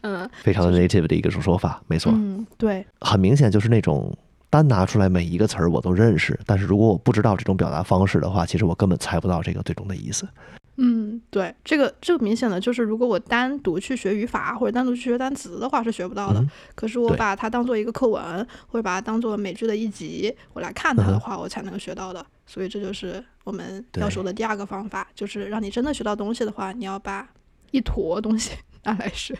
[0.00, 2.12] 嗯，非常的 native 的一个说法，没错。
[2.14, 2.86] 嗯，对。
[3.00, 4.16] 很明显就是那种
[4.48, 10.26] 单拿出来每一个词儿我都认识，但是如果我不知道这种表达方式的话，其实我根本猜不到这个最终的意思。
[10.76, 10.92] 嗯。
[11.12, 16.44] 嗯，对，这个这个明显的就是，如果我单独去学语法或者单独去学单词的话，是学不到的。
[16.74, 22.24] 可是我把它当做一个课文，或者把它当做美剧的一集，我来看它的话，我才能学到的。
[22.46, 27.28] 所以这就是我们要说的第二个方法，就是让你真的学到东西的话，你要把
[27.70, 28.52] 一坨东西
[28.84, 29.36] 拿来学。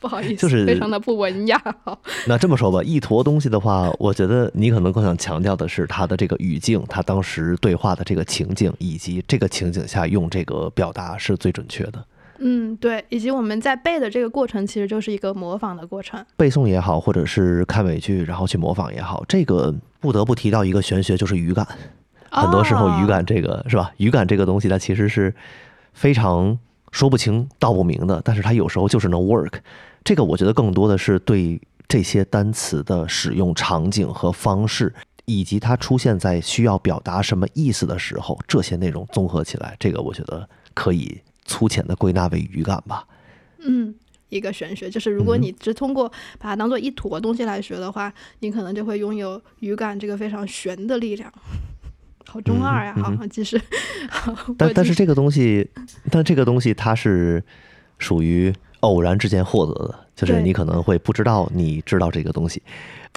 [0.00, 1.62] 不好意思，就是非常的不文雅。
[2.26, 12.04] 那这么说吧，一坨东西的话，我觉得你可能更想强调的是他的这个语境，他当时对话的这个情景，以及这个情景下用这个表达是最准确的。
[12.42, 16.24] 嗯，对，以及我们在背的这个过程，其实就是一个模仿的过程。
[16.38, 21.68] 背诵也好，或者是看美剧然后去模仿也好，这个不得不提到一个玄学，就是语感。
[22.30, 23.92] 很多时候，语感这个是吧？
[23.98, 25.34] 语感这个东西，它其实是
[25.92, 26.58] 非常
[26.92, 29.54] 说不清道不明的，但是它有时候就是能 work。
[30.02, 43.06] 这个我觉得更多的是对这些单词的使用场景和方式，以及它出现在需要表达什么意思的时候，这些内容综合起来，这个我觉得可以粗浅的归纳为语感吧。
[43.58, 43.94] 嗯，
[44.30, 46.08] 一个玄学就是，如果你只通过
[46.38, 51.32] 把它当做一坨东西来学的话，你可能就会拥有语感这个非常玄的力量。
[52.26, 52.94] 好中二呀！
[52.94, 53.60] 好，继续。
[54.56, 55.68] 但但是这个东西，
[56.10, 57.44] 但这个东西它是
[57.98, 58.54] 属于。
[58.80, 62.62] 偶然之间获得的，就是你可能会不知道你知道这个东西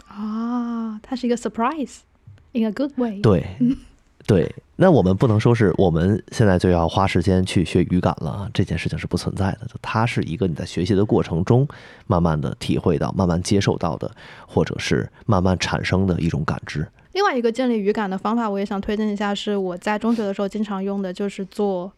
[0.07, 3.19] 啊，它是一个 surprise，in a good way。
[3.21, 3.45] 对，
[4.27, 9.67] 对，那我们不能说是我们现在就要花时间去学语感了，这件事情是不存在的。
[9.81, 11.67] 它是一个你在学习的过程中
[12.07, 14.11] 慢慢的体会到、慢慢接受到的，
[14.47, 16.87] 或者是慢慢产生的一种感知。
[17.13, 21.91] 另外一个建立语感的方法，我也想推荐一下，是我在中学的时候经常用的，就是做。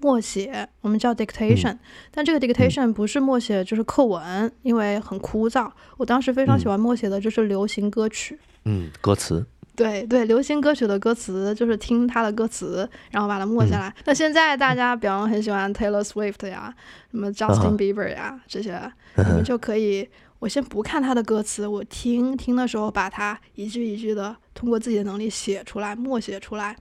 [0.00, 1.76] 默写，我们叫 dictation，
[2.10, 5.70] 但这个 dictation 不是默写，就是课文，因为很枯燥。
[5.96, 13.94] 我当时非常喜欢默写的就是流行歌曲，嗯，歌词，对对，流行歌曲的歌词，就是听它的歌词，然后把它默下来。
[14.04, 16.74] 那现在大家比方很喜欢 Taylor Swift 呀，
[17.10, 18.78] 什么 Justin Bieber 呀这些，
[19.16, 26.76] 你们就可以，我先不看他的歌词，我听听的时候，把它一句一句的通过自己的能力写出来，默写出来，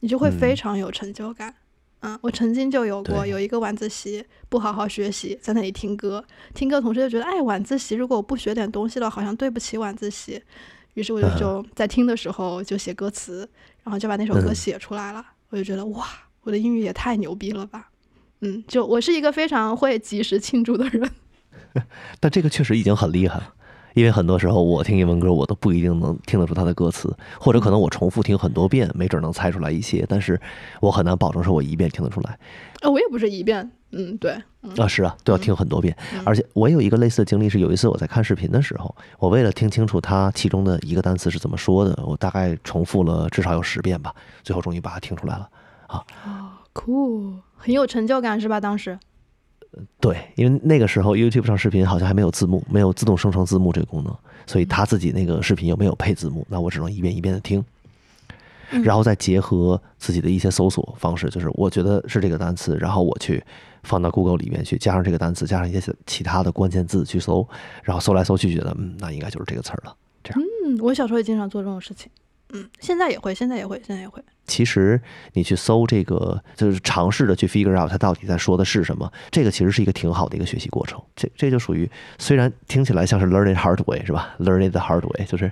[0.00, 1.50] 你就会非常有成就感。
[1.50, 1.54] 嗯，
[2.20, 10.42] 我曾经就有过有一个晚自习不好好学习，在那里听歌，听歌同时就觉得，哎，晚自习如果我不学点东西了，好像对不起晚自习。
[10.94, 13.48] 于是我就就在听的时候就写歌词，
[13.82, 15.24] 然后就把那首歌写出来了。
[15.50, 16.06] 我就觉得哇，
[16.42, 17.90] 我的英语也太牛逼了吧！
[18.40, 21.10] 嗯，就我是一个非常会及时庆祝的人。
[22.20, 23.54] 但这个确实已经很厉害了。
[23.94, 30.40] 因为很多时候我听英文歌，我都不一定能听得出它的歌词，或者可能我重复听很多遍，没准能猜出来一些，但是
[30.80, 32.38] 我很难保证说我一遍听得出来。
[32.80, 34.32] 啊，我也不是一遍，嗯，对，
[34.76, 35.96] 啊是啊，都要听很多遍。
[36.24, 45.48] 而且我有一个类似的经历是，有一次我在看视频的时候，我为了听清楚它其中的一个单词是怎么说的，我大概重复了至少有十遍吧，最后终于把它听出来了。
[45.86, 48.60] 啊，哦，cool，很有成就感是吧？
[48.60, 48.98] 当时。
[50.00, 54.14] 对，因为那个时候 YouTube 上视频好像还没有字幕，没有自动生成字幕这个功能，
[54.46, 57.64] 所以他自己那个视频又没有配字幕，那我只能一遍一遍的听，
[58.82, 63.42] 然后再结合自己的一些搜索方式，就是我觉得是这个单词，然后我去
[63.82, 67.46] 放到 Google 里面去，加上这个单词，加上一些其他的关键字去搜，
[67.82, 69.96] 然后搜来搜去，觉得嗯，那应该就是这个词儿了。
[70.22, 72.10] 这样，嗯，我小时候也经常做这种事情。
[72.54, 74.22] 嗯，现在也会，现在也会，现在也会。
[74.46, 75.00] 其实
[75.32, 79.10] 你去搜这个，就是尝试着去 figure out 它到底在说的是什么。
[79.30, 81.00] 这个其实是一个挺好的一个学习过程。
[81.16, 84.34] 这这就属于虽然听起来像是 learning hard way 是吧？
[84.38, 85.50] learning the hard way 就是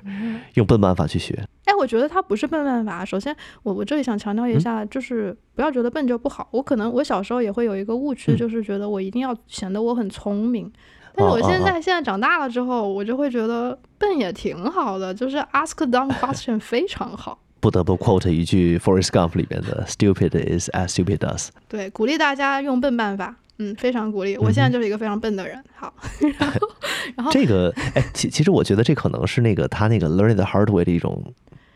[0.54, 1.42] 用笨办法去学。
[1.64, 3.04] 哎，我觉得它不是笨办法。
[3.04, 6.46] 首先，我我这里想强调一下，就是不要觉得笨就不好。
[6.52, 10.70] 我可能我小时候也会有一个误区，就是觉得我一定要显得我很聪明。
[11.14, 17.38] 但是我现在现在长大了之后，我就会觉得笨也挺好的，就是 ask dumb question 非常好。
[17.60, 21.48] 不得不 quote 一句 Forrest Gump 里面的 “Stupid is as stupid does”。
[21.68, 24.36] 对，鼓励大家用笨办法，嗯，非常鼓励。
[24.36, 25.62] 我现在就是一个非常笨的人。
[25.76, 25.94] 好，
[26.38, 26.68] 然后，
[27.14, 31.22] 然后这个，哎，其其实我觉得这可能是那个他那个 learning the hard way 的一种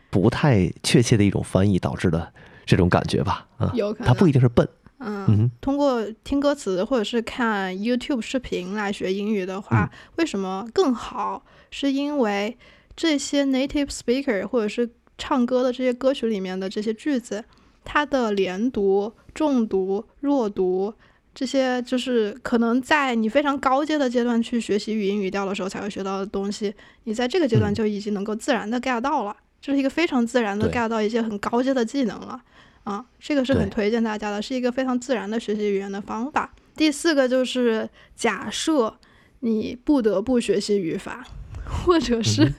[0.09, 2.33] 不太确切的一种翻译导致的
[2.65, 3.45] 这种感觉吧？
[3.57, 4.67] 啊，有可能，他不一定是笨。
[4.99, 11.43] 嗯，通过听歌词或者是看 YouTube 视频来学英语的话，为什么更好？
[11.69, 12.57] 是因为
[12.95, 17.43] 这些 native speaker 或者是唱歌的这些歌曲里面的这些句子，
[17.83, 20.91] 它的连读、重读、弱读，
[21.35, 32.41] 这些就是可能在你非常高阶的阶段去学习语音语调的时候才会学到的东西，你在这个阶段就已经能够自然的 get 到了，就是一个非常自然的 get 到一些很高阶的技能了。
[32.87, 36.53] 啊，这个是很推荐大家的，是一个非常自然的学习语言的方法。
[36.73, 38.97] 第四个就是假设
[39.41, 41.27] 你不得不学习语法，
[41.65, 42.49] 或者是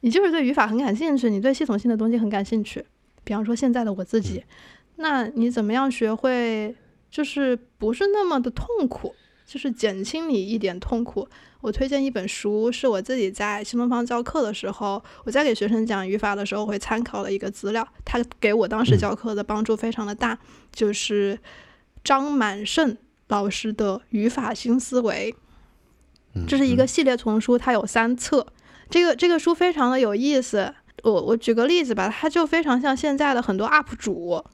[0.00, 2.82] 你就是对语法很感兴趣，你对系统性的东西很感兴趣。
[3.22, 4.42] 比方说现在的我自己，
[4.96, 6.74] 那你怎么样学会
[7.10, 9.14] 就是不是那么的痛苦，
[9.50, 11.28] 就是减轻你一点痛苦。
[11.60, 20.38] 我推荐一本书，是我自己在新东方教课的时候，我在给学生讲语法的时候会参考的一个资料，它给我当时教课的帮助非常的大，
[20.72, 21.36] 就是
[22.04, 25.34] 张满胜老师的《语法新思维》，
[26.46, 28.46] 这是一个系列丛书，它有三册。
[28.88, 34.44] 这个这个书非常的有意思，我我举个例子吧，它就非常像现在的很多 UP 主。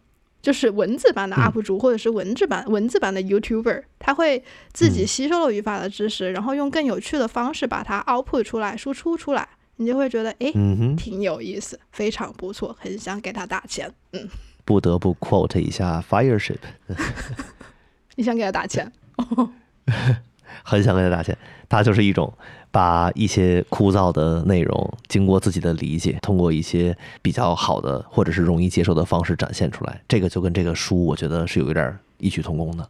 [0.46, 10.52] 就是文字版的 UP 主，或者是文字版文字版的 YouTuber，他会自己吸收了语法的知识，然后用更有趣的方式把它 output 出来，输出出来，你就会觉得哎，
[10.96, 13.92] 挺有意思，非常不错，很想给他打钱。
[14.12, 14.28] 嗯，
[14.64, 16.58] 不得不 quote 一下 Fireship，
[18.14, 18.92] 你想给他打钱？
[20.62, 21.36] 很想给他打钱，
[21.68, 22.32] 他就是一种。
[22.76, 32.86] 把一些枯燥的内容，经过自己的理解，通过一些比较好的或者是容易接受的方式展现出来，这个就跟这个书，我觉得是有一点异曲同工的。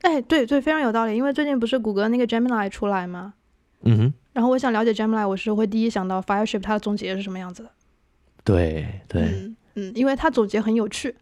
[0.00, 1.14] 哎，对对，非常有道理。
[1.14, 3.34] 因为最近不是谷歌那个 Gemini 出来吗？
[3.82, 4.14] 嗯哼。
[4.32, 7.70] 然后我想了解 Gemini，我是会第一想到 Fireship 它的总结是什么样子的。
[8.42, 9.22] 对对。
[9.22, 11.14] 嗯嗯，因为它总结很有趣，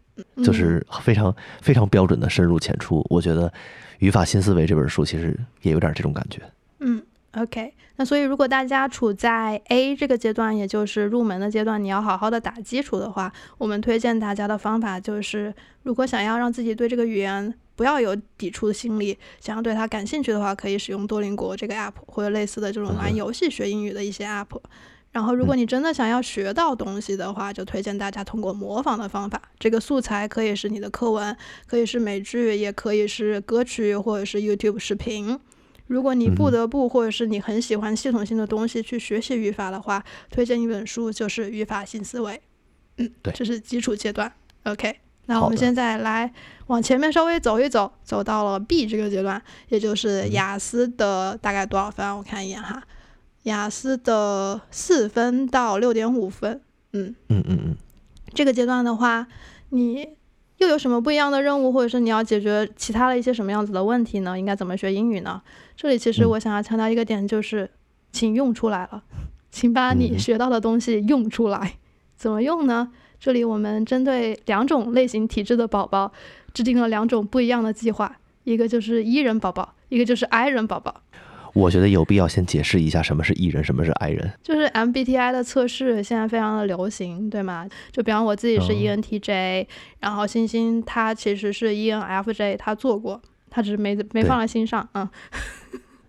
[0.43, 3.05] 就是非常非常标准的深入浅出。
[3.11, 3.47] 我觉得
[3.99, 6.41] 《语法新思维》这本书其实也有点这种感觉。
[6.79, 6.99] 嗯。
[7.33, 24.59] OK，那所以如果大家处在 A 这个阶段，也就是入门的阶段，你要好好的打基础的话，我们推荐大家的方法就是，如果想要让自己对这个语言不要有抵触的心理，想要对它感兴趣的话，可以使用多邻国这个 app 或者类似的这种玩游戏学英语的一些 app。
[25.11, 29.41] 然后，如果你真的想要学到东西的话，就推荐大家通过模仿的方法。
[29.59, 31.35] 这个素材可以是你的课文，
[31.65, 35.39] 可以是美剧，也可以是歌曲或者是 YouTube 视频。
[35.87, 42.33] 如果你不得不，或者是你很喜欢系统性的东西去学习语法的话，推荐一本书就是《语法新思维》。
[42.97, 44.31] 嗯，对，这是基础阶段。
[44.63, 46.33] OK，那我们现在来
[46.67, 52.17] 往前面稍微走一走，走到了 B 这个阶段，也就是雅思的大概多少分？
[52.17, 52.83] 我看一眼哈，
[53.43, 56.61] 雅思的四分到六点五分。
[56.91, 57.75] 嗯嗯嗯嗯，
[58.33, 59.27] 这个阶段的话，
[59.69, 60.16] 你。
[60.57, 64.37] 又有什么不一样的任务，或者是你要解决其他的一些什么样子的问题呢？
[64.37, 65.41] 应该怎么学英语呢？
[65.75, 67.69] 这里其实我想要强调一个点，就是
[68.11, 69.03] 请用出来了，
[69.51, 71.73] 请把你学到的东西用出来。
[72.15, 72.91] 怎么用呢？
[73.19, 76.11] 这里我们针对两种类型体质的宝宝，
[76.53, 81.01] 制定了两种不一样的计划，一个就是 E 人宝宝，一个就是 I 人宝宝。
[81.57, 84.31] 我觉得有必要先解释一下什么是 E 人，什么是 I 人。
[84.43, 87.67] 就是 MBTI 的测试现在非常的流行，对吗？
[87.91, 89.65] 就比方我自己是 ENTJ，
[89.99, 94.87] 然后星星他其实是 ENFJ，他做过，他只是没没放在心上。
[94.93, 95.09] 嗯，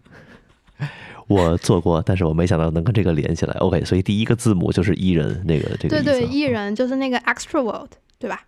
[1.28, 3.54] 我做过，但是我没想到能跟这个连起来。
[3.54, 8.42] OK，所以第一个字母就是 E 人，那个这个对对，E 人就是那个 extrovert，对吧？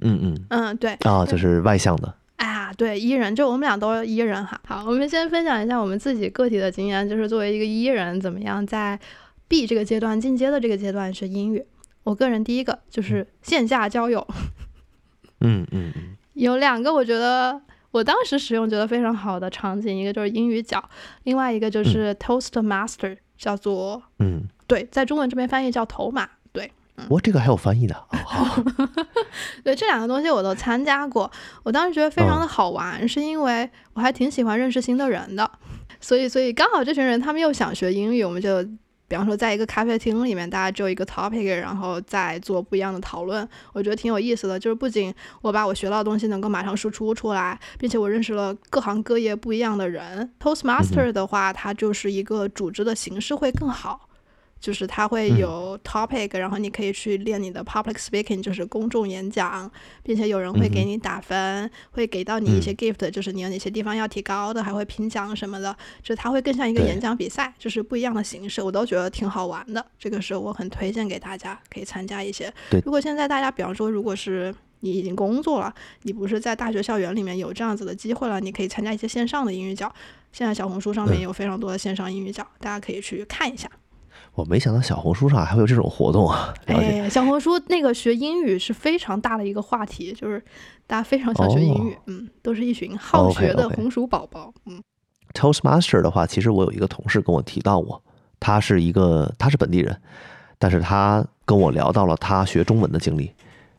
[0.00, 2.14] 嗯嗯嗯，对啊，就是外向的。
[2.36, 4.60] 啊，对伊人就我们俩都是 E 人哈。
[4.66, 8.98] 好，我们先分享一下我们自己个体的经验，就是作为一个伊人，怎么样在
[9.48, 11.64] B 这个阶段进阶的这个阶段学英语。
[12.02, 14.26] 我个人第一个就是线下交友。
[15.40, 16.16] 嗯嗯嗯。
[16.34, 17.60] 有两个我觉得
[17.92, 20.82] 我当时使用觉得非常好的场景，一个就是英语角，
[21.22, 26.28] 另外一个就是 Toastmaster，叫做嗯，对，在中文这边翻译叫头马。
[27.08, 28.62] 我这个还有翻译的，好。
[29.64, 31.30] 对，这两个东西我都参加过，
[31.62, 35.50] 我当时觉得非常的好玩，是因为我还挺喜欢认识新的人的，
[36.00, 38.62] 所以，所以刚好这群人他们又想学英语，我们就
[39.08, 44.58] 比方说在一个咖啡厅里面，大家只有一个 topic，然后再做不一样的讨论，我觉得挺有意思的。
[44.58, 50.32] 就是不仅我把我学到的东西能够马上输出出来，并且我认识了各行各业不一样的人。
[50.40, 54.08] Toastmaster 的话，它就是一个组织的形式会更好。
[54.64, 59.70] 就是它会有 topic，然后你可以去练你的 public speaking，就是公众演讲，
[60.02, 69.84] 并且有人会给你打分，会给到你一些 gift，就是你有哪些地方要提高的，还会评奖什么的，就它会更像一个演讲比赛，就是不一样的形式，我都觉得挺好玩的。
[69.98, 72.50] 这个是我很推荐给大家，可以参加一些。
[72.86, 75.74] 如果现在大家，比方说，如果是你已经工作了，
[76.04, 79.94] 你不是在大学校园里面有这样子的机会了，你可以参加一些线上的英语角。
[80.32, 83.70] 现在小红书上面有非常多的线上英语角，大家可以去看一下。
[84.34, 86.52] 我没想到小红书上还会有这种活动啊！
[86.66, 90.42] 哎，小红书那个学英语是非常大的一个话题，就是
[90.86, 94.52] 大家非常想学英语，嗯，都是一群好学的红薯宝宝。
[94.66, 94.82] 嗯
[95.34, 98.02] ，Toastmaster 的话，其实我有一个同事跟我提到过，
[98.40, 99.96] 他是一个他是本地人，
[100.58, 103.30] 但是他跟我聊到了他学中文的经历，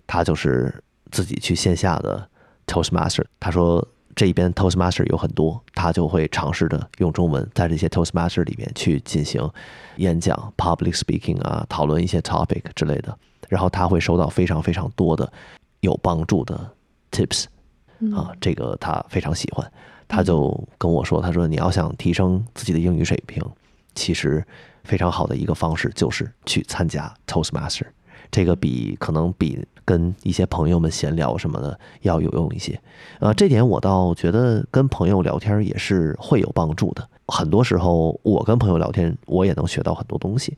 [0.08, 0.74] 他就是
[1.12, 2.30] 自己去线下的
[2.66, 3.86] Toastmaster，他说。
[4.16, 9.48] 这一边 Toastmaster 有很多，他就会尝试着用中文在这些 Toastmaster 里面去进行
[9.98, 13.18] 演讲、public speaking 啊，讨论一些 topic 之类的。
[13.50, 15.32] 然后他会收到非常非常多的
[15.82, 16.72] 有帮助的
[17.12, 17.46] tips。
[18.14, 19.72] 啊，这个他非常喜欢，
[20.06, 23.42] 他就跟我说，他说你要想提升自己的英语水平，
[23.96, 24.46] 其实
[24.84, 27.86] 非常好的一个方式就是去参加 Toastmaster，
[28.30, 32.78] 这个比可能比跟一些朋友们闲聊什么的要有用一些。
[33.20, 37.08] 呃，这点我倒觉得跟朋友聊天也是会有帮助的。
[37.28, 40.58] 很多时候我跟朋友聊天，我也能学到很多东西。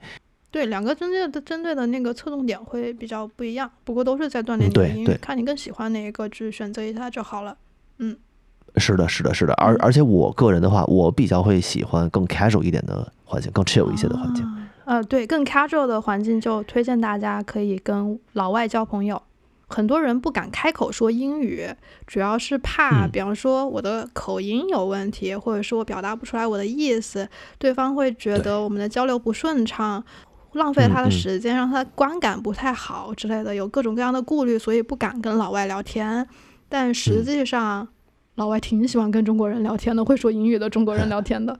[0.49, 7.55] 对，两个针对的针对的那个侧重点会比较不一样，不过都是在锻炼你的英语，看你更喜欢哪一个，去选择一下就好了。
[7.99, 8.17] 嗯，
[8.77, 9.53] 是的，是的，是的。
[9.55, 14.45] 而而且我个人的话，我比较会喜欢更 casual 一点的环境，更 chill 一些的环境。
[14.87, 19.21] 呃，对，更 casual 的环境就推荐大家可以跟老外交朋友。
[19.67, 21.67] 很多人不敢开口说英语，
[22.05, 27.27] 主要是怕，比方说我的口音有问题，或者是我表达不出来我的意思，
[27.57, 30.01] 对方会觉得我们的交流不顺畅。
[30.53, 36.25] 浪费他的时间，让他观感不太好之类的，有各种各样的顾虑，所以不敢跟老外聊天。
[36.69, 37.85] 但实际上，
[38.35, 41.59] 老外挺喜欢跟中国人聊天的，会说英语的中国人聊天的。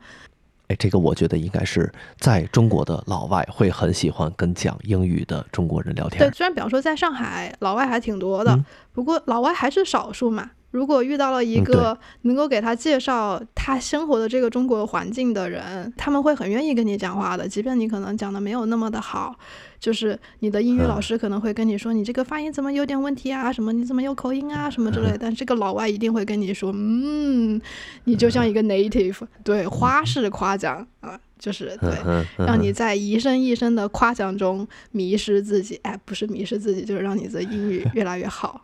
[0.67, 6.19] 哎，这个我觉得应该是在中国的老外会很喜欢跟讲英语的中国人聊天。
[6.19, 8.57] 对，虽然比方说在上海，老外还挺多的，
[8.91, 10.51] 不过老外还是少数嘛。
[10.71, 19.33] 如果遇到了一个能够给他介绍他生活的这个中国环境的人，他们会很愿意跟你讲话的，即便你可能讲的没有那么的好，
[19.79, 25.17] 就是你的英语老师可能会跟你说你这个发音怎么有点问题啊，什么你怎么有口音啊， 什么之类。
[25.19, 27.59] 但这个老外一定会跟你说，嗯，
[28.03, 38.61] 你就像一个 native， 对，花式夸奖啊，就是对，让你在一声一声的夸奖中迷失自己，哎，不是迷失自己，就是让你的英语越来越好。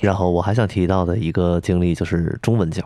[0.00, 2.82] 然后我还想提到的一个经历就是中文角。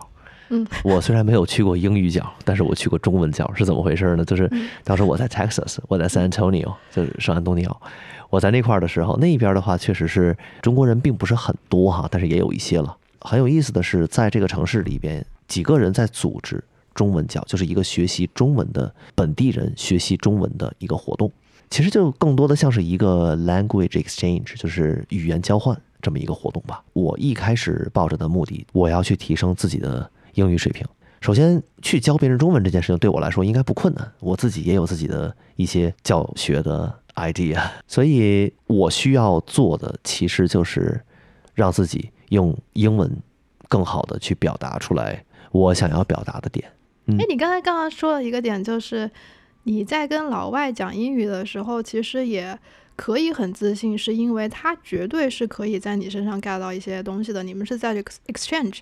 [0.49, 4.25] 嗯， 我虽然没有去过英语角，但是我去过中文角，是怎么回事呢？
[4.25, 4.51] 就是
[4.83, 7.81] 当时我在 Texas，我在 San Antonio，就是圣安东尼奥。
[8.29, 12.97] 我在那块儿的时候，那边的话确实是中国人并不是很多哈，但是也有一些了。
[13.21, 16.63] 很有意思的是，在这个城市里边，几个人在组织
[16.93, 21.31] 中文角，就是一个学习中文的本地人学习中文的一个活动。
[21.69, 25.79] 其实就更多的像是一个 language exchange，就是语言交换。
[26.01, 26.83] 这么一个活动吧。
[26.93, 30.85] 我一开始抱着的目的，我要去提升自己的英语水平。
[31.21, 34.11] 首先，去教别人中文这件事情对我来说应该不困难。
[34.19, 40.99] 我自己也有自己的一些教学的 idea，所以我需要做的其实就是
[41.53, 43.15] 让自己用英文
[43.69, 46.67] 更好的去表达出来我想要表达的点。
[47.05, 49.11] 哎，你刚才刚刚说了一个点，就是
[49.65, 52.57] 你在跟老外讲英语的时候，其实也。
[53.01, 57.41] 可以很自信，是因为他绝对是可以在你身上 get 到一些东西的。
[57.41, 57.95] 你们是在
[58.27, 58.81] exchange，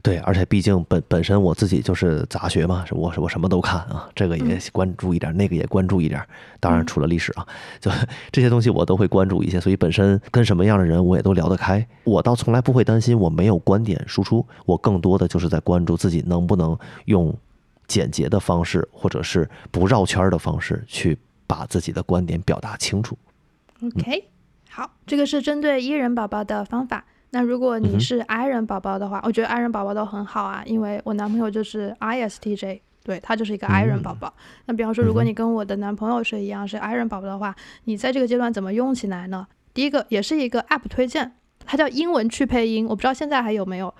[0.00, 6.24] 对，而且毕竟本本身我自己就是杂学嘛，我我什么都看啊，这个也关注一点，那个也关注一点。
[6.60, 7.44] 当然除了历史啊，
[7.80, 7.90] 就
[8.30, 9.60] 这些东西我都会关注一些。
[9.60, 11.84] 所以本身跟什么样的人我也都聊得开。
[12.04, 17.36] 我倒从来不会担心我没有观点输出，我更多的就是在关注自己能不能用
[17.88, 23.18] 简洁的方式，或者是不绕圈的方式去把自己的观点表达清楚。
[23.82, 24.28] OK，
[24.68, 27.02] 好，这个是针对 E 人宝宝的方法。
[27.30, 34.34] 那如果你是 I 人宝宝的话，我觉得 I 人宝宝都很好啊，因为我男朋友就是 ISTJ，对他就是一个 I 人宝宝。
[34.66, 39.46] 那比方说，如果你跟我的男朋友是一样是 I 人宝宝的话，你在这个阶段怎么用起来呢？
[39.72, 41.32] 第一个也是一个 App 推荐，
[41.64, 43.94] 它叫英文去配音，我不知道现在还有没有。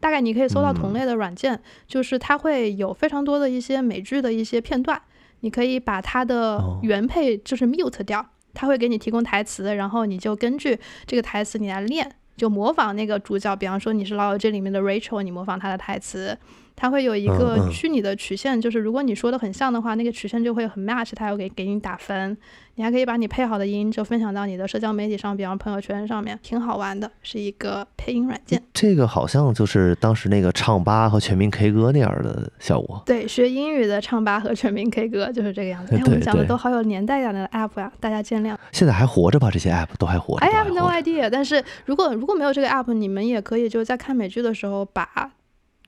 [0.00, 5.02] 大概你可以搜到同类的软件，就是它会有非常多的一些美剧的一些片段，
[5.40, 8.24] 你可以把它的原配就是 mute 掉。
[8.56, 10.76] 他会给你提供台词，然后你就根据
[11.06, 13.54] 这个台词你来练，就模仿那个主角。
[13.54, 16.36] 比方说你是《老友记》里面的 Rachel，你模仿他的台词。
[16.76, 22.36] 它会有一个虚拟的曲线，就是如果你说的很像的话，那个曲线就会很 match，它要给给你打分。
[22.78, 28.62] 你还可以把你配好的音就分享到你的社交媒体上，比方朋友圈上面，挺好玩的，是一个配音软件。
[28.74, 33.02] 这个好像就是当时那个唱吧和全民 K 歌那样的效果。
[33.06, 35.96] 对，学英语的唱吧和全民 K 歌就是这个样子。
[35.96, 38.54] 哎，我们讲的都好有年代感的 app 呀，大家见谅。
[38.72, 39.50] 现在还活着吧？
[39.50, 40.44] 这些 app 都还活着。
[40.44, 41.30] I have no idea。
[41.30, 45.08] 但是如果如果没有这个 app，你们也可以就在看美剧的时候把。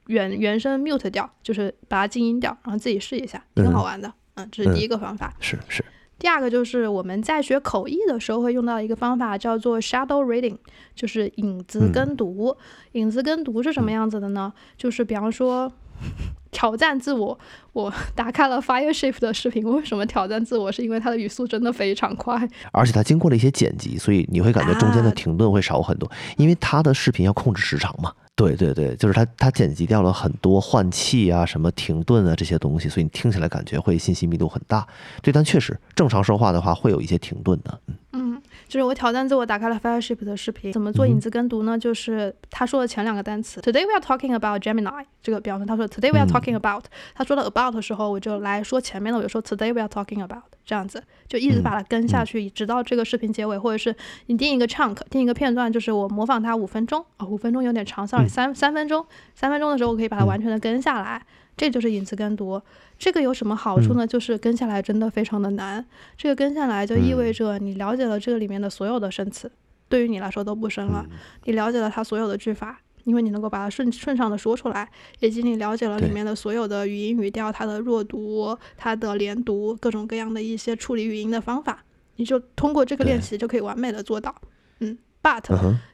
[0.09, 4.13] 原原声 mute 掉，就是把它静音掉，然后自己试一下，挺好玩的。
[4.35, 5.33] 嗯，这是第一个方法。
[5.41, 5.85] 是是。
[6.19, 10.57] 第二个就是我们在学口译的时候会用到一个方法，叫做 shadow reading，
[10.95, 12.57] 就是影子跟读。
[12.93, 14.53] 影子跟读是什么样子的呢？
[14.77, 15.73] 就是比方说
[16.51, 17.39] 挑战自我。
[17.73, 20.73] 我 打开了 Fireshift 的视频，为什么挑战自我？
[20.73, 22.37] 是因为它的语速真的非常快，
[22.73, 28.13] 而且它经过了一些剪辑，所以你会感觉中间的停顿会少很多，因为它的视频要控制时长嘛。
[28.39, 34.87] 对对对，就是它，它剪辑掉了很多换气啊、什么停顿啊这些东西，所以你听起来感觉会信息密度很大。
[35.21, 37.81] 对，但确实正常说话的话会有一些停顿的。
[38.13, 41.77] 嗯，就是我挑战自我打开了 Fireship 的视频，怎么做影子跟读呢？
[41.77, 45.05] 就是他说的前两个单词，Today we are talking about Gemini。
[45.21, 46.85] 这个比方说，他说 Today we are talking about，
[47.17, 53.97] 他说的 about 的时候，我就来说前面的，我就说 Today we are talking about，这样子就一直把它跟下去，直到这个视频结尾，或者是
[54.27, 61.25] 你定一个 chunk，定一个片段，就是我模仿它五分钟啊，五分钟有点长，sorry，三三分钟，三分钟的时候我可以把它完全的跟下来。
[61.57, 62.61] 这就是影子跟读，
[62.99, 64.07] 这个有什么好处呢？
[64.07, 65.83] 就是跟下来真的非常的难。
[66.19, 69.51] 这个跟下来就意味着你了解了这个里面的所有的生词，
[69.89, 71.07] 对于你来说都不深了。
[71.45, 72.79] 你了解了它所有的句法，
[73.09, 74.87] 因为你能够把它顺顺畅的说出来，
[75.21, 81.83] 以及你了解了里面的所有的语音语调，它的弱读、它的连读，各种各样的一些处理语音的方法，
[82.17, 84.35] 你就通过这个练习就可以完美的做到。
[84.81, 85.43] 嗯，but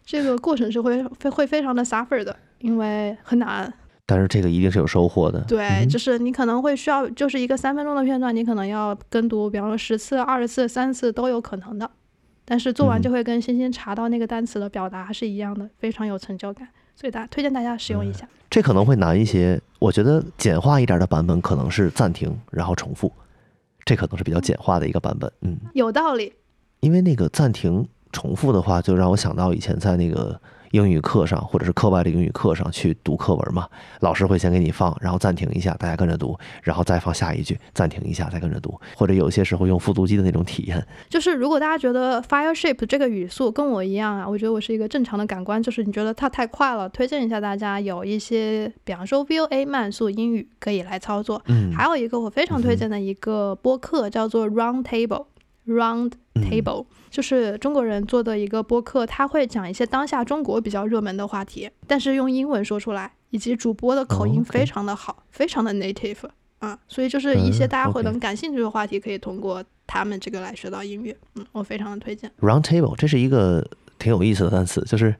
[0.04, 3.72] 这个过程是会会会非常的 suffer 的，因为很难。
[4.04, 5.40] 但是这个一定是有收获的。
[5.48, 11.90] 对，就是你可能会需要，就是一个三分钟的片段，你可能要跟读，比方说十次、二十次、三次都有可能的。
[12.44, 16.68] 但是做完就会跟星星查到那个单词的表达是一样的，非常有成就感。
[16.95, 18.28] 所以大推荐大家使用一下。
[18.51, 23.12] 这可能会难一些，我觉得简化一点的版本可能是暂停然后重复，
[23.84, 25.30] 这可能是比较简化的一个版本。
[25.40, 26.32] 嗯，有道理。
[26.80, 30.40] 因为那个暂停重复的话，就让我想到以前在那个。
[30.74, 33.68] 英语课上，或者是课外的英语课上去读课文嘛，
[34.00, 40.84] 老师会先给你放，然后暂停一下，大家跟着读，然后再放下一句，暂停一下，再跟着读，或者有些时候用复读机的那种体验。
[41.08, 51.40] 就是如果大家觉得 Fireship 这个语速跟我一样啊，我觉得我是一个正常的感官，就是你觉得它太快了，推荐一下大家有一些，比方说 VOA 慢速英语可以来操作。
[51.46, 55.26] 嗯，还有一个我非常推荐的一个播客叫做 Round Table。
[55.66, 66.18] Round Table 就是中国人做的一个播客，他会讲一些当下中国比较热门的话题，但是用英文说出来，以及主播的口音非常的好，非常的 native
[66.58, 71.16] 啊，所以就是一些大家会能感兴趣的话题，可以通过他们这个来学到英语。
[71.36, 72.30] 嗯，我非常的推荐。
[72.40, 73.64] Round Table 这是一个
[73.98, 75.14] 挺有意思的单词，就是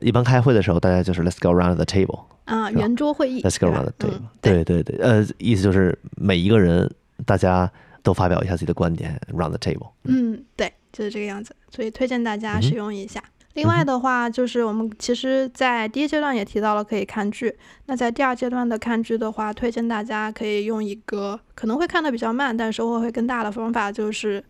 [0.00, 3.42] 一般开会的时候，大家就是 Let's go around the table 啊，圆桌会议。
[3.42, 4.20] Let's go around the table。
[4.40, 6.90] 对对对，呃，意思就是每一个人，
[7.26, 7.70] 大家。
[8.04, 9.90] 都发表一下自己的观点，round the table。
[10.04, 13.20] 嗯，对，就是这个样子，所以推荐大家使用一下。
[13.54, 17.56] 另外的话，就是我们其实，在第一阶段也提到了可以看剧。
[17.86, 24.44] 那在第二阶段的看剧的话，推荐大家可以用一个可能会看的比较慢，但收获会更大的方法，就是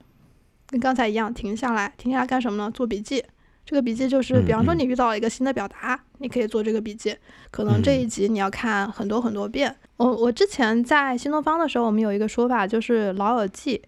[0.66, 2.70] 跟刚才一样，停下来，停下来干什么呢？
[2.70, 3.22] 做笔记。
[3.64, 7.16] 这个笔记就是，比方说你遇到了一个新的表达，你可以做这个笔记。
[7.50, 9.74] 可能这一集你要看很多很多遍。
[9.96, 13.78] 我我之前在新东方的时候，我们有一个说法，就是《老友记》，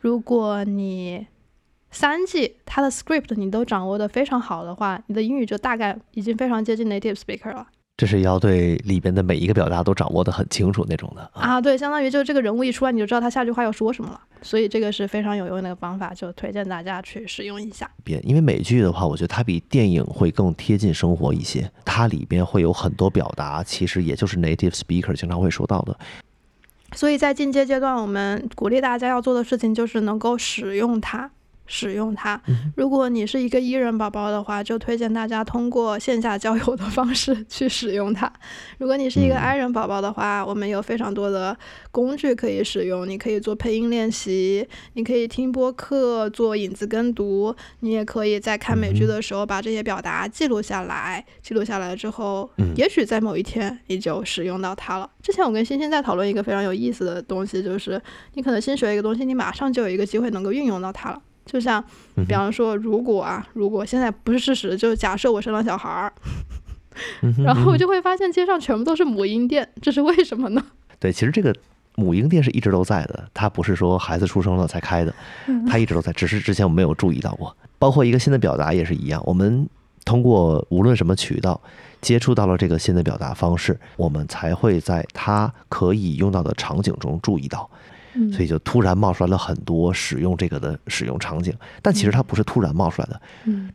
[0.00, 1.26] 如果你
[1.90, 7.66] 三季它的 script 你都掌握的非常好的话，你的英语就大概已经非常接近 native speaker 了。
[7.96, 17.88] 这是要对里边的每一个表达都掌握的很清楚那种的啊，对，相当于就这个人物一出来，你就知道他下句话要说什么了，所以这个是非常有用的一个方法，就推荐大家去使用一下。
[18.02, 25.96] 别，因为美剧的话，我觉得它比电影会更贴近生活一些，它里边会有很多表达，其实也就是 native speaker 经常会说到的。
[26.96, 31.30] 所以在进阶阶段，我们鼓励大家要做的事情就是能够使用它。
[31.66, 32.40] 使用它。
[32.76, 38.32] 如果你是一个伊人宝宝的话，就推荐大家通过线下交友的方式去使用它。
[38.78, 41.56] 如果你是一个 I 人宝宝的话，我们有非常多的
[41.90, 43.08] 工具可以使用。
[43.08, 51.24] 你可以做配音练习，你可以听播客做影子跟读，你也可以在看美剧的时候把这些表达记录下来。
[51.42, 55.10] 记录下来之后，也许在某一天你就使用到它了。
[55.22, 58.00] 之前我跟欣欣在讨论一个非常有意思的东西，就是
[58.34, 61.20] 你可能新学一个东西，你马上就有一个机会能够运用到它了。
[61.44, 61.82] 就像，
[62.26, 66.12] 比方说，如果啊，如果现在不是事实，就是假设我生了小孩儿，
[67.44, 70.64] 然后我就会发现街上全部都是母婴店，这是为什么呢？
[70.98, 71.54] 对，其实这个
[71.96, 75.14] 母婴店是一直都在的，它不是说孩子出生了才开的，
[75.68, 77.54] 它一直都在，只是之前我没有注意到过。
[77.78, 79.68] 包括一个新的表达也是一样，我们
[80.04, 81.60] 通过无论什么渠道
[82.00, 87.68] 接触到了这个新的表达方式，我们才会在它可以用到的场景中注意到。
[88.32, 91.52] 所以就突然冒出来了很多使用这个的使用场景，
[91.82, 93.20] 但其实它不是突然冒出来的，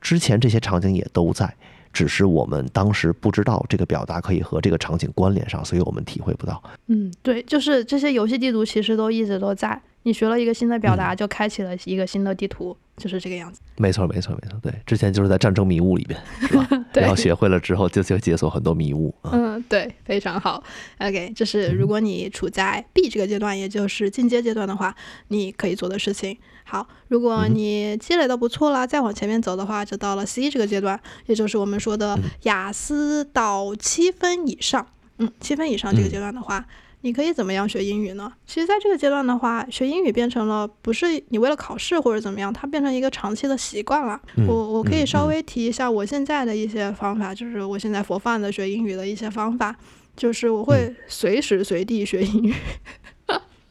[0.01, 1.53] 之前这些场景也都在，
[1.91, 6.61] 只是我们当时不知道这个表达可以和这个场景关联上，所以我们体会不到。
[6.87, 9.81] 嗯，对，就是这些游戏地图其实都一直都在。
[10.03, 13.59] 你学了一个新的表达，就开启了一个新的地图，就是这个样子。
[13.77, 14.57] 没错，没错，没错。
[14.61, 16.67] 对，之前就是在战争迷雾里边，是吧？
[16.95, 19.13] 然后学会了之后，就就解锁很多迷雾。
[19.23, 20.63] 嗯，对，非常好。
[20.99, 24.95] OK，这是如果你处在 B 这个阶段，也就是进阶阶段的话，
[25.27, 26.37] 你可以做的事情。
[26.63, 34.87] 好，如果你积累的不错了，再往前面走的话，就到了 C 这个阶段，也就是我们说的雅思到七分以上。
[35.17, 36.65] 嗯，七分以上这个阶段的话。
[37.01, 38.31] 你可以怎么样学英语呢？
[38.45, 44.19] 其实，在这个阶段的话，学英语变成了不是你为了考试或者怎么样，它变成一个长期的习惯了。
[44.35, 49.75] 嗯我我可以稍微提一下我现在的一些方法，就是我现在佛范的学英语的一些方法，
[50.15, 52.53] 就是我会随时随地学英语。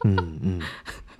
[0.05, 0.59] 嗯 嗯，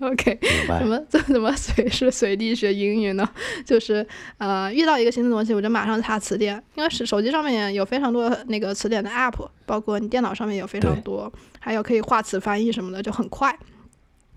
[0.02, 0.88] OK，明白怎。
[0.88, 3.30] 么怎怎么随时随地学英语呢？
[3.66, 4.06] 就是
[4.38, 13.58] 呃，遇到一个新的东西，我就马上查词典，因为是手机上面有非常多那个词典的 app，包括你电脑上面有非常多，还有可以画词翻译什么的，就很快。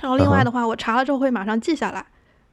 [0.00, 2.04] 然后另外的话，我查了之后会马上记下来。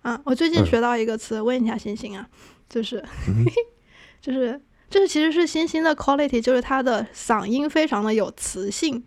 [0.01, 2.25] 啊，我最近嗯学到一个词，问一下星星啊，
[2.69, 3.45] 就是嗯
[4.21, 9.03] 就是这其实是星星的 quality，就是他的嗓音非常的有磁性。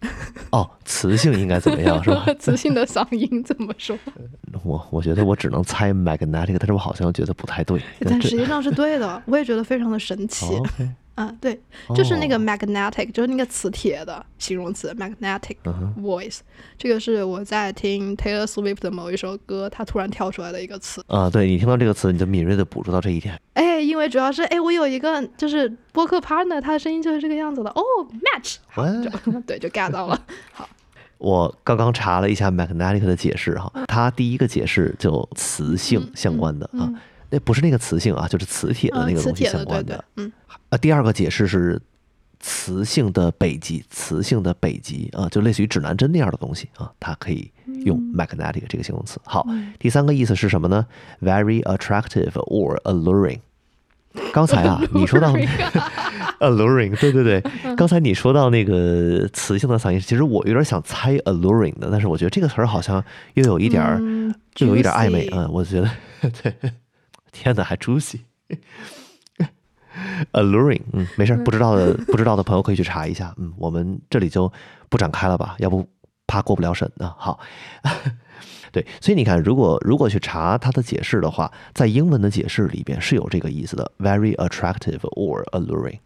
[0.50, 2.26] 哦，磁性应该怎么样是吧？
[2.40, 3.96] 磁性的嗓音怎么说？
[4.64, 7.80] 我我觉得我只能猜 magnetic，但是我好像觉得不太对。
[8.00, 10.46] 但实际上是对的，我也觉得非常的神奇。
[11.14, 11.60] 啊，对，
[11.94, 15.56] 就是那个哦 magnetic，就是那个磁铁的形容词 magnetic
[16.00, 16.38] voice。
[16.78, 21.04] 这个是我在听 Taylor Swift 的某一首歌，它突然跳出来的一个词。
[21.08, 23.38] 啊，对你听到这个词，你就敏锐的捕捉到这一点。
[23.54, 27.70] 哎，因为主要是哎，我有一个就是播客 partner，他的声音就是这个样子的。
[27.70, 27.82] 哦
[28.22, 30.18] ，match，好，喂就对，就 get 到了。
[30.52, 30.68] 好
[31.18, 36.96] 我刚刚查了一下 magnetic 的解释哈，它第一个解释就磁性嗯相关的啊嗯，
[37.28, 40.32] 那不是那个磁性啊，就是磁铁的嗯，那个东西相关的。，嗯，
[40.70, 41.80] 啊，第二个解释是
[42.40, 47.50] 磁性的北极，磁性的北极啊，就类似于指南针那样的东西啊，它可以
[47.84, 49.20] 用 magnetic 这个形容词。
[49.24, 50.86] 好，嗯第三个意思是什么呢
[51.20, 53.40] ？Very attractive or alluring。
[54.32, 55.32] 刚才啊，你说到
[56.40, 57.42] alluring，对对对，
[57.76, 63.04] 刚才你说到那个磁性的嗓音，其实我有点想猜 alluring 的，但是我觉得这个词儿好像
[63.34, 65.90] 又有一点儿，嗯就有一点暧昧啊、嗯，我觉得，
[66.42, 66.54] 对，
[67.30, 68.20] 天哪，还 juicy。
[70.32, 74.52] alluring，嗯，没事儿，不知道的不知道的朋友可以去查一下，嗯，我们这里就
[74.88, 75.86] 不展开了吧，要不
[76.26, 77.14] 怕过不了审啊。
[77.18, 77.40] 好，
[78.72, 85.98] 对，所以你看，如果如果去查它的解释的话，在英文的解释里边是有这个意思的，very attractive or alluring。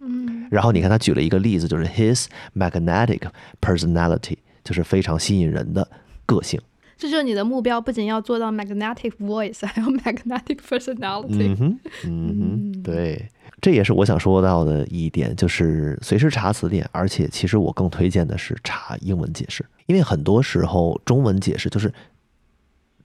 [0.00, 2.26] 嗯然后你看他举了一个例子，就是 his
[2.56, 3.20] magnetic
[3.60, 5.88] personality，就是非常吸引人的
[6.26, 6.60] 个性。
[6.98, 11.54] 这就是你的目标，不仅要做到 magnetic voice，还有 magnetic personality。
[11.54, 13.30] 嗯哼，嗯哼，对，
[13.60, 21.94] 这也是我想说到的一点，就是随时查词典，而且其实我更推荐的是查英文解释，因为很多时候中文解释就是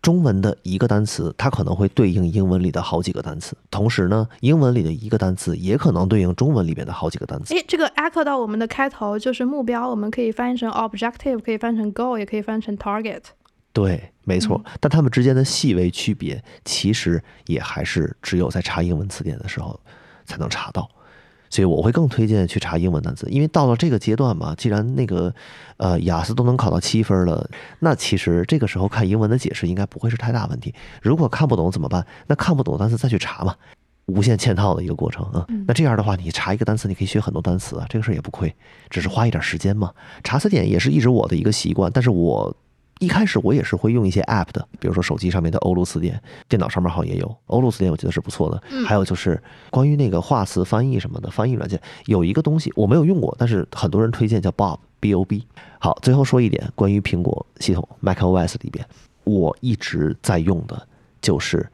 [0.01, 7.53] 中文的一个单词，它可能会对应英文里的好几个单词，同时呢，英文里的一个单词也可能对应中文里面的好几个单词。
[7.53, 13.21] 诶，这个 echo 到我们的开头就是目标，我们可以翻译成 objective，可以翻译成 goal，也可以翻译成 target。
[13.73, 19.77] 对，没错，但它们之间的细微区别，其实也还是只有在查英文词典的时候
[20.25, 20.87] 才能查到。
[21.49, 25.31] 所以我会更推荐去查英文单词，因为到了这个阶段嘛，既然那个
[25.77, 27.47] 呃雅思都能考到七分了，
[27.77, 30.73] 那其实这个时候看英文的解释应该不会是太大问题。
[31.01, 32.03] 如果看不懂怎么办？
[32.25, 33.55] 那看不懂单词再去查嘛，
[34.07, 35.45] 无限嵌套的一个过程啊。
[35.67, 38.51] 那这样的话，你查一个单词，你可以学很多单词啊，这个事儿也不亏，
[38.89, 39.91] 只是花一点时间嘛。
[40.23, 42.55] 查词典也是一直我的一个习惯，但是我
[42.99, 48.61] 一开始我也是会用一些 app 的，比如说手机上面的欧陆词典，电脑上面好像也有欧陆词典，我觉得是不错的。
[48.85, 55.45] 还有就是关于那个画词翻译什么的翻译软件，有一个东西我没有用过，但是很多人推荐叫 Bob B O B。
[55.79, 58.85] 好，最后说一点关于苹果系统 macOS 里边，
[59.25, 60.87] 我一直在用的
[61.21, 61.69] 就是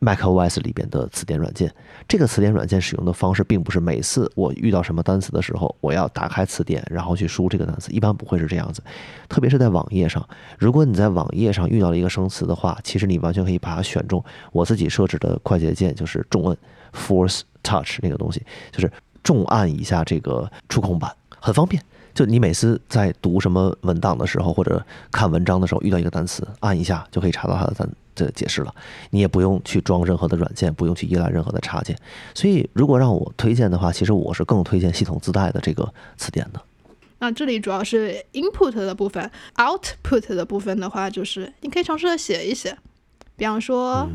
[0.00, 1.72] macOS 里边的词典软件。
[2.06, 8.82] 这个词典软件使用的方式，并不是每次我遇到什么单词的时候，我要打开词典，然后去输这个单词，一般不会是这样子。
[9.28, 10.26] 特别是在网页上，
[10.58, 14.24] 如果你在网页上遇到了一个生词的话，其实你完全可以把它选中。
[14.52, 16.56] 我自己设置的快捷键就是重摁
[16.92, 18.90] Force Touch 那个东西，就是
[19.22, 21.82] 重按一下这个触控板，很方便。
[22.14, 27.88] 就你每次在读什么文档的时候，或者看文章的时候，遇到一个单词，按一下就可以查到它的单
[28.24, 28.74] 的解释了，
[29.10, 31.96] 你也不用去装任何的软件，不用去依赖任何的插件。
[32.34, 36.60] 所以，如果让我推荐的话，其实我是更推荐系统自带的这个词典的。
[37.20, 42.76] 那这里主要是 input 的部分，output 的部分的话，就是你可以尝试写一写。
[43.36, 44.08] 比方说，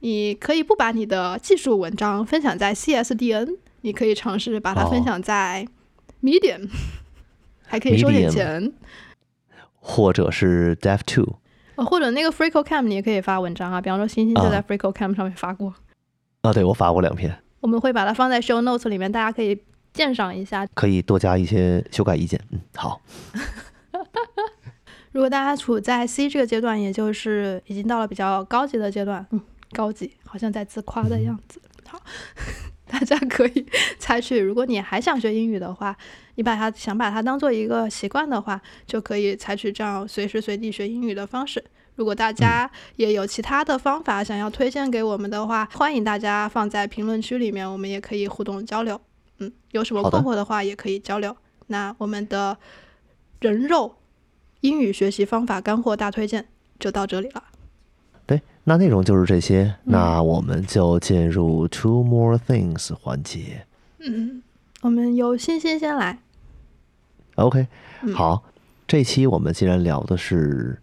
[0.00, 5.66] 你可以不把你的技术文章分享在 CSDN，你可以尝试把它分享在
[6.22, 6.68] Medium，
[7.66, 8.72] 还可以收点钱，
[9.78, 11.36] 或者是 Dev.to。
[11.84, 15.72] 或者那个 freak cam 你也可以发文章啊比方说星星就在 freak cam 上面发过。
[16.42, 17.36] 啊对我发过两篇。
[17.60, 19.60] 我们会把它放在 show notes 里面大家可以
[19.92, 20.66] 鉴赏一下。
[20.74, 23.00] 可以多加一些修改意见嗯好
[23.32, 23.40] 哈
[23.92, 24.42] 哈哈
[25.12, 29.40] 如果大家处在 c 这个阶段也就是已经到了比较高级的阶段嗯
[29.72, 32.00] 高级好像在自夸的样子好。
[32.88, 33.66] 大家可以
[33.98, 35.96] 采取，如果你还想学英语的话，
[36.36, 41.64] 你把它想把它当做一个习惯的话，就可以采取这样随时随地学英语的方式。
[41.96, 49.00] 如果大家也有其他的方法想要推荐给我们的话，欢迎大家放在评论区里面，我们也可以互动交流。
[49.38, 51.36] 嗯，有什么困惑的话也可以交流。
[51.68, 52.56] 那我们的
[53.40, 53.96] 人肉
[54.60, 56.46] 英语学习方法干货大推荐
[56.78, 57.42] 就到这里了。
[58.66, 63.64] 对，那内容就是这些，那我们就进入 two more things 环节。
[64.00, 64.42] 嗯，
[64.82, 66.18] 我们由欣欣先来。
[67.36, 67.66] OK，
[68.02, 68.42] 嗯好，
[68.88, 70.80] 这期我们既然聊的是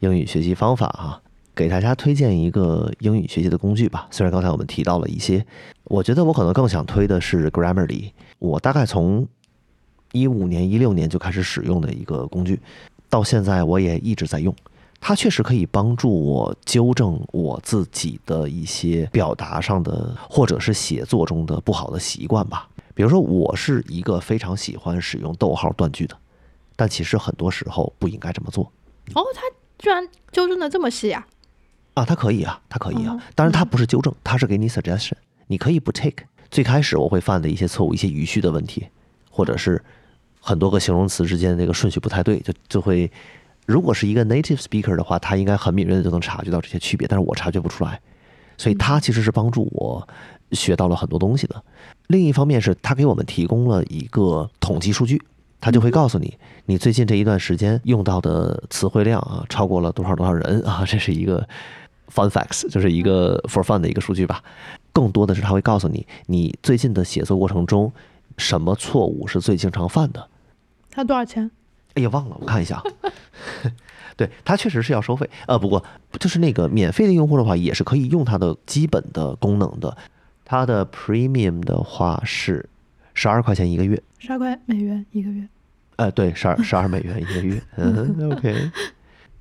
[0.00, 1.20] 英语学习方法哈、
[1.54, 4.08] 给大家推荐一个英语学习的工具吧。
[4.10, 5.44] 虽然刚才我们提到了一些，
[5.84, 8.12] 我觉得我可能更想推的是 Grammarly。
[8.38, 9.26] 我大概从
[10.12, 12.60] 一五年、一六年就开始使用的一个工具，
[13.10, 14.54] 到现在我也一直在用。
[15.00, 22.68] 它确实可以帮助我纠正我自己的一些表达上的，或者是写作中的不好的习惯吧。
[22.94, 26.16] 比如说，我是一个非常喜欢使用逗号断句的，
[26.74, 28.64] 但其实很多时候不应该这么做
[29.14, 29.42] 哦，他
[29.78, 31.26] 居然纠正的这么细啊！
[31.94, 32.04] 啊。
[32.04, 35.12] 它可以啊，它可以啊哦，当然它不是纠正，它是给你 suggestion，
[35.46, 36.24] 你可以不 take。
[36.50, 38.88] 最开始我会犯的一些错误，一些语序的问题，
[39.30, 39.84] 或者是
[40.40, 43.08] 很多个形容词之间那个顺序不太对，就就会。
[43.66, 48.00] 如果是一个 native speaker 的话，他应该很敏锐的就能察觉到这些区别，但是我察觉不出来，
[48.56, 50.08] 所以他其实是帮助我
[50.52, 51.62] 学到了很多东西的。
[52.06, 55.20] 另一方面是他给我们提供了一个统计数据，
[55.60, 61.46] 他就会告诉你，你最近这一段时间用到的词汇量啊，超过了多少多少人啊，这是一个
[62.14, 64.42] fun facts，就是一个 for fun 的一个数据吧。
[64.92, 67.92] 更多的是他会告诉你，你最近的写作过程中，
[68.38, 70.28] 什么错误是最经常犯的。
[70.88, 71.50] 他多少钱？
[71.96, 72.82] 哎呀，忘了，我看一下。
[74.16, 75.84] 对，它确实是要收费，呃，不过
[76.18, 79.94] 就是那个免费的用户的话，也是可以用它的基本的功能的。
[80.44, 82.66] 它的 Premium 的话是
[83.12, 85.46] 十二块钱一个月，十二块美元一个月。
[85.96, 87.60] 呃，对，十二十二美元一个月。
[87.76, 88.70] 嗯， OK，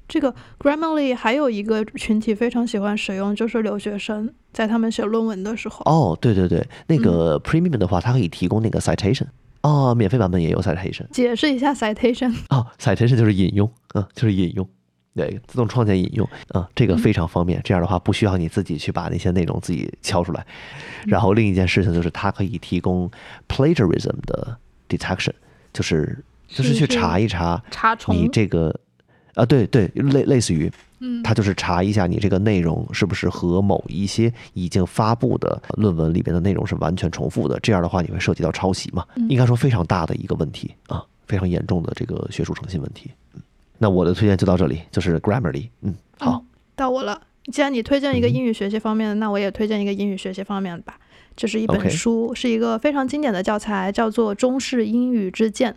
[0.08, 5.82] 这个 Grammarly 还有一个群体非常喜欢使用，就是留学生在他们写论文的时候。
[5.86, 9.28] 哦，对对对，那个 Premium 的话，它可以提供那个 citation。
[9.66, 11.08] 哦，免费版本也有 citation。
[11.10, 12.32] 解释一下 citation。
[12.50, 14.70] 哦，citation 就是引用，嗯，就是引用，
[15.16, 17.60] 对，自动创建引用，啊，这个非常方便。
[17.64, 20.46] 这样的话，不需要你自己去把那些内容自己敲出来。
[21.08, 23.10] 然后另一件事情就是，它可以提供
[23.48, 24.56] plagiarism 的
[24.88, 25.34] detection，
[25.74, 28.80] 就是就是去查一查查重你这个，
[29.34, 37.60] 啊，对对，类类似于，嗯它就是查一下你这个内容是不是和某一些已经发布的论文里边的内容是完全重复的。
[37.60, 39.06] 这样的话，你会涉及到抄袭嘛？
[39.16, 43.12] 嗯应该说非常大的一个问题啊，非常严重的这个学术诚信问题。
[43.34, 43.42] 嗯，
[43.78, 45.70] 那我的推荐就到这里，就是 Grammarly。
[45.82, 46.44] 嗯，好，
[46.76, 47.22] 到我了。
[47.52, 50.98] 既然你推荐一个嗯英语学习方面的，那我也推荐一个英语学习方面的吧。
[51.36, 55.72] 这是一本书是一个非常经典的教材，叫做《中式英语之鉴》。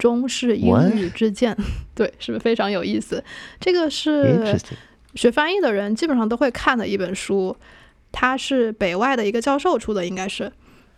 [0.00, 0.96] 中式英？
[0.96, 1.56] 语之鉴，
[1.94, 3.22] 对，是不是非常有意思？
[3.60, 4.58] 这个是。
[5.16, 7.56] 学翻译的人基本上都会看的一本书，
[8.12, 10.52] 它是北外的一个教授出的，应该是。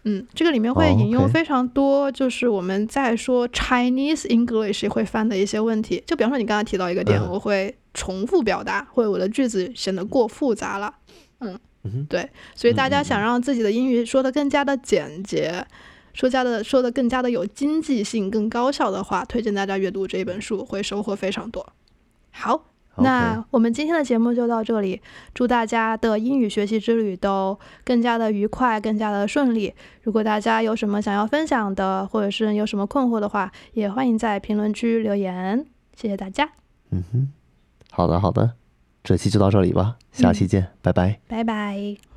[0.04, 6.04] 嗯，这个里面会哦引用非常多，就是我们在说 Chinese English 会犯的一些问题。
[6.06, 10.94] 就比方说你刚才提到一个点，嗯我会重复表达，或者我的句子显得过复杂了。
[11.40, 11.58] 嗯，
[12.06, 15.66] 对，所以大家想让自己的英语说的更加的简洁，
[16.14, 21.66] 说加的说的更加的有经济性、更高效的话，推荐大家阅读这一本书，会收获非常多。
[22.30, 22.64] 好，
[22.96, 25.00] 那我们今天的节目就到这里，
[25.34, 29.72] 祝大家的英语学习之旅都更加的愉快，更加的顺利。
[30.02, 35.66] 如果大家有什么想要分享的，或者是有什么困惑的话，也欢迎在评论区留言。
[35.94, 36.50] 谢谢大家，
[36.90, 37.28] 嗯哼，
[37.90, 38.52] 好的好的，
[39.04, 41.20] 这期就到这里吧，下期见，拜拜。
[41.28, 42.11] 拜拜。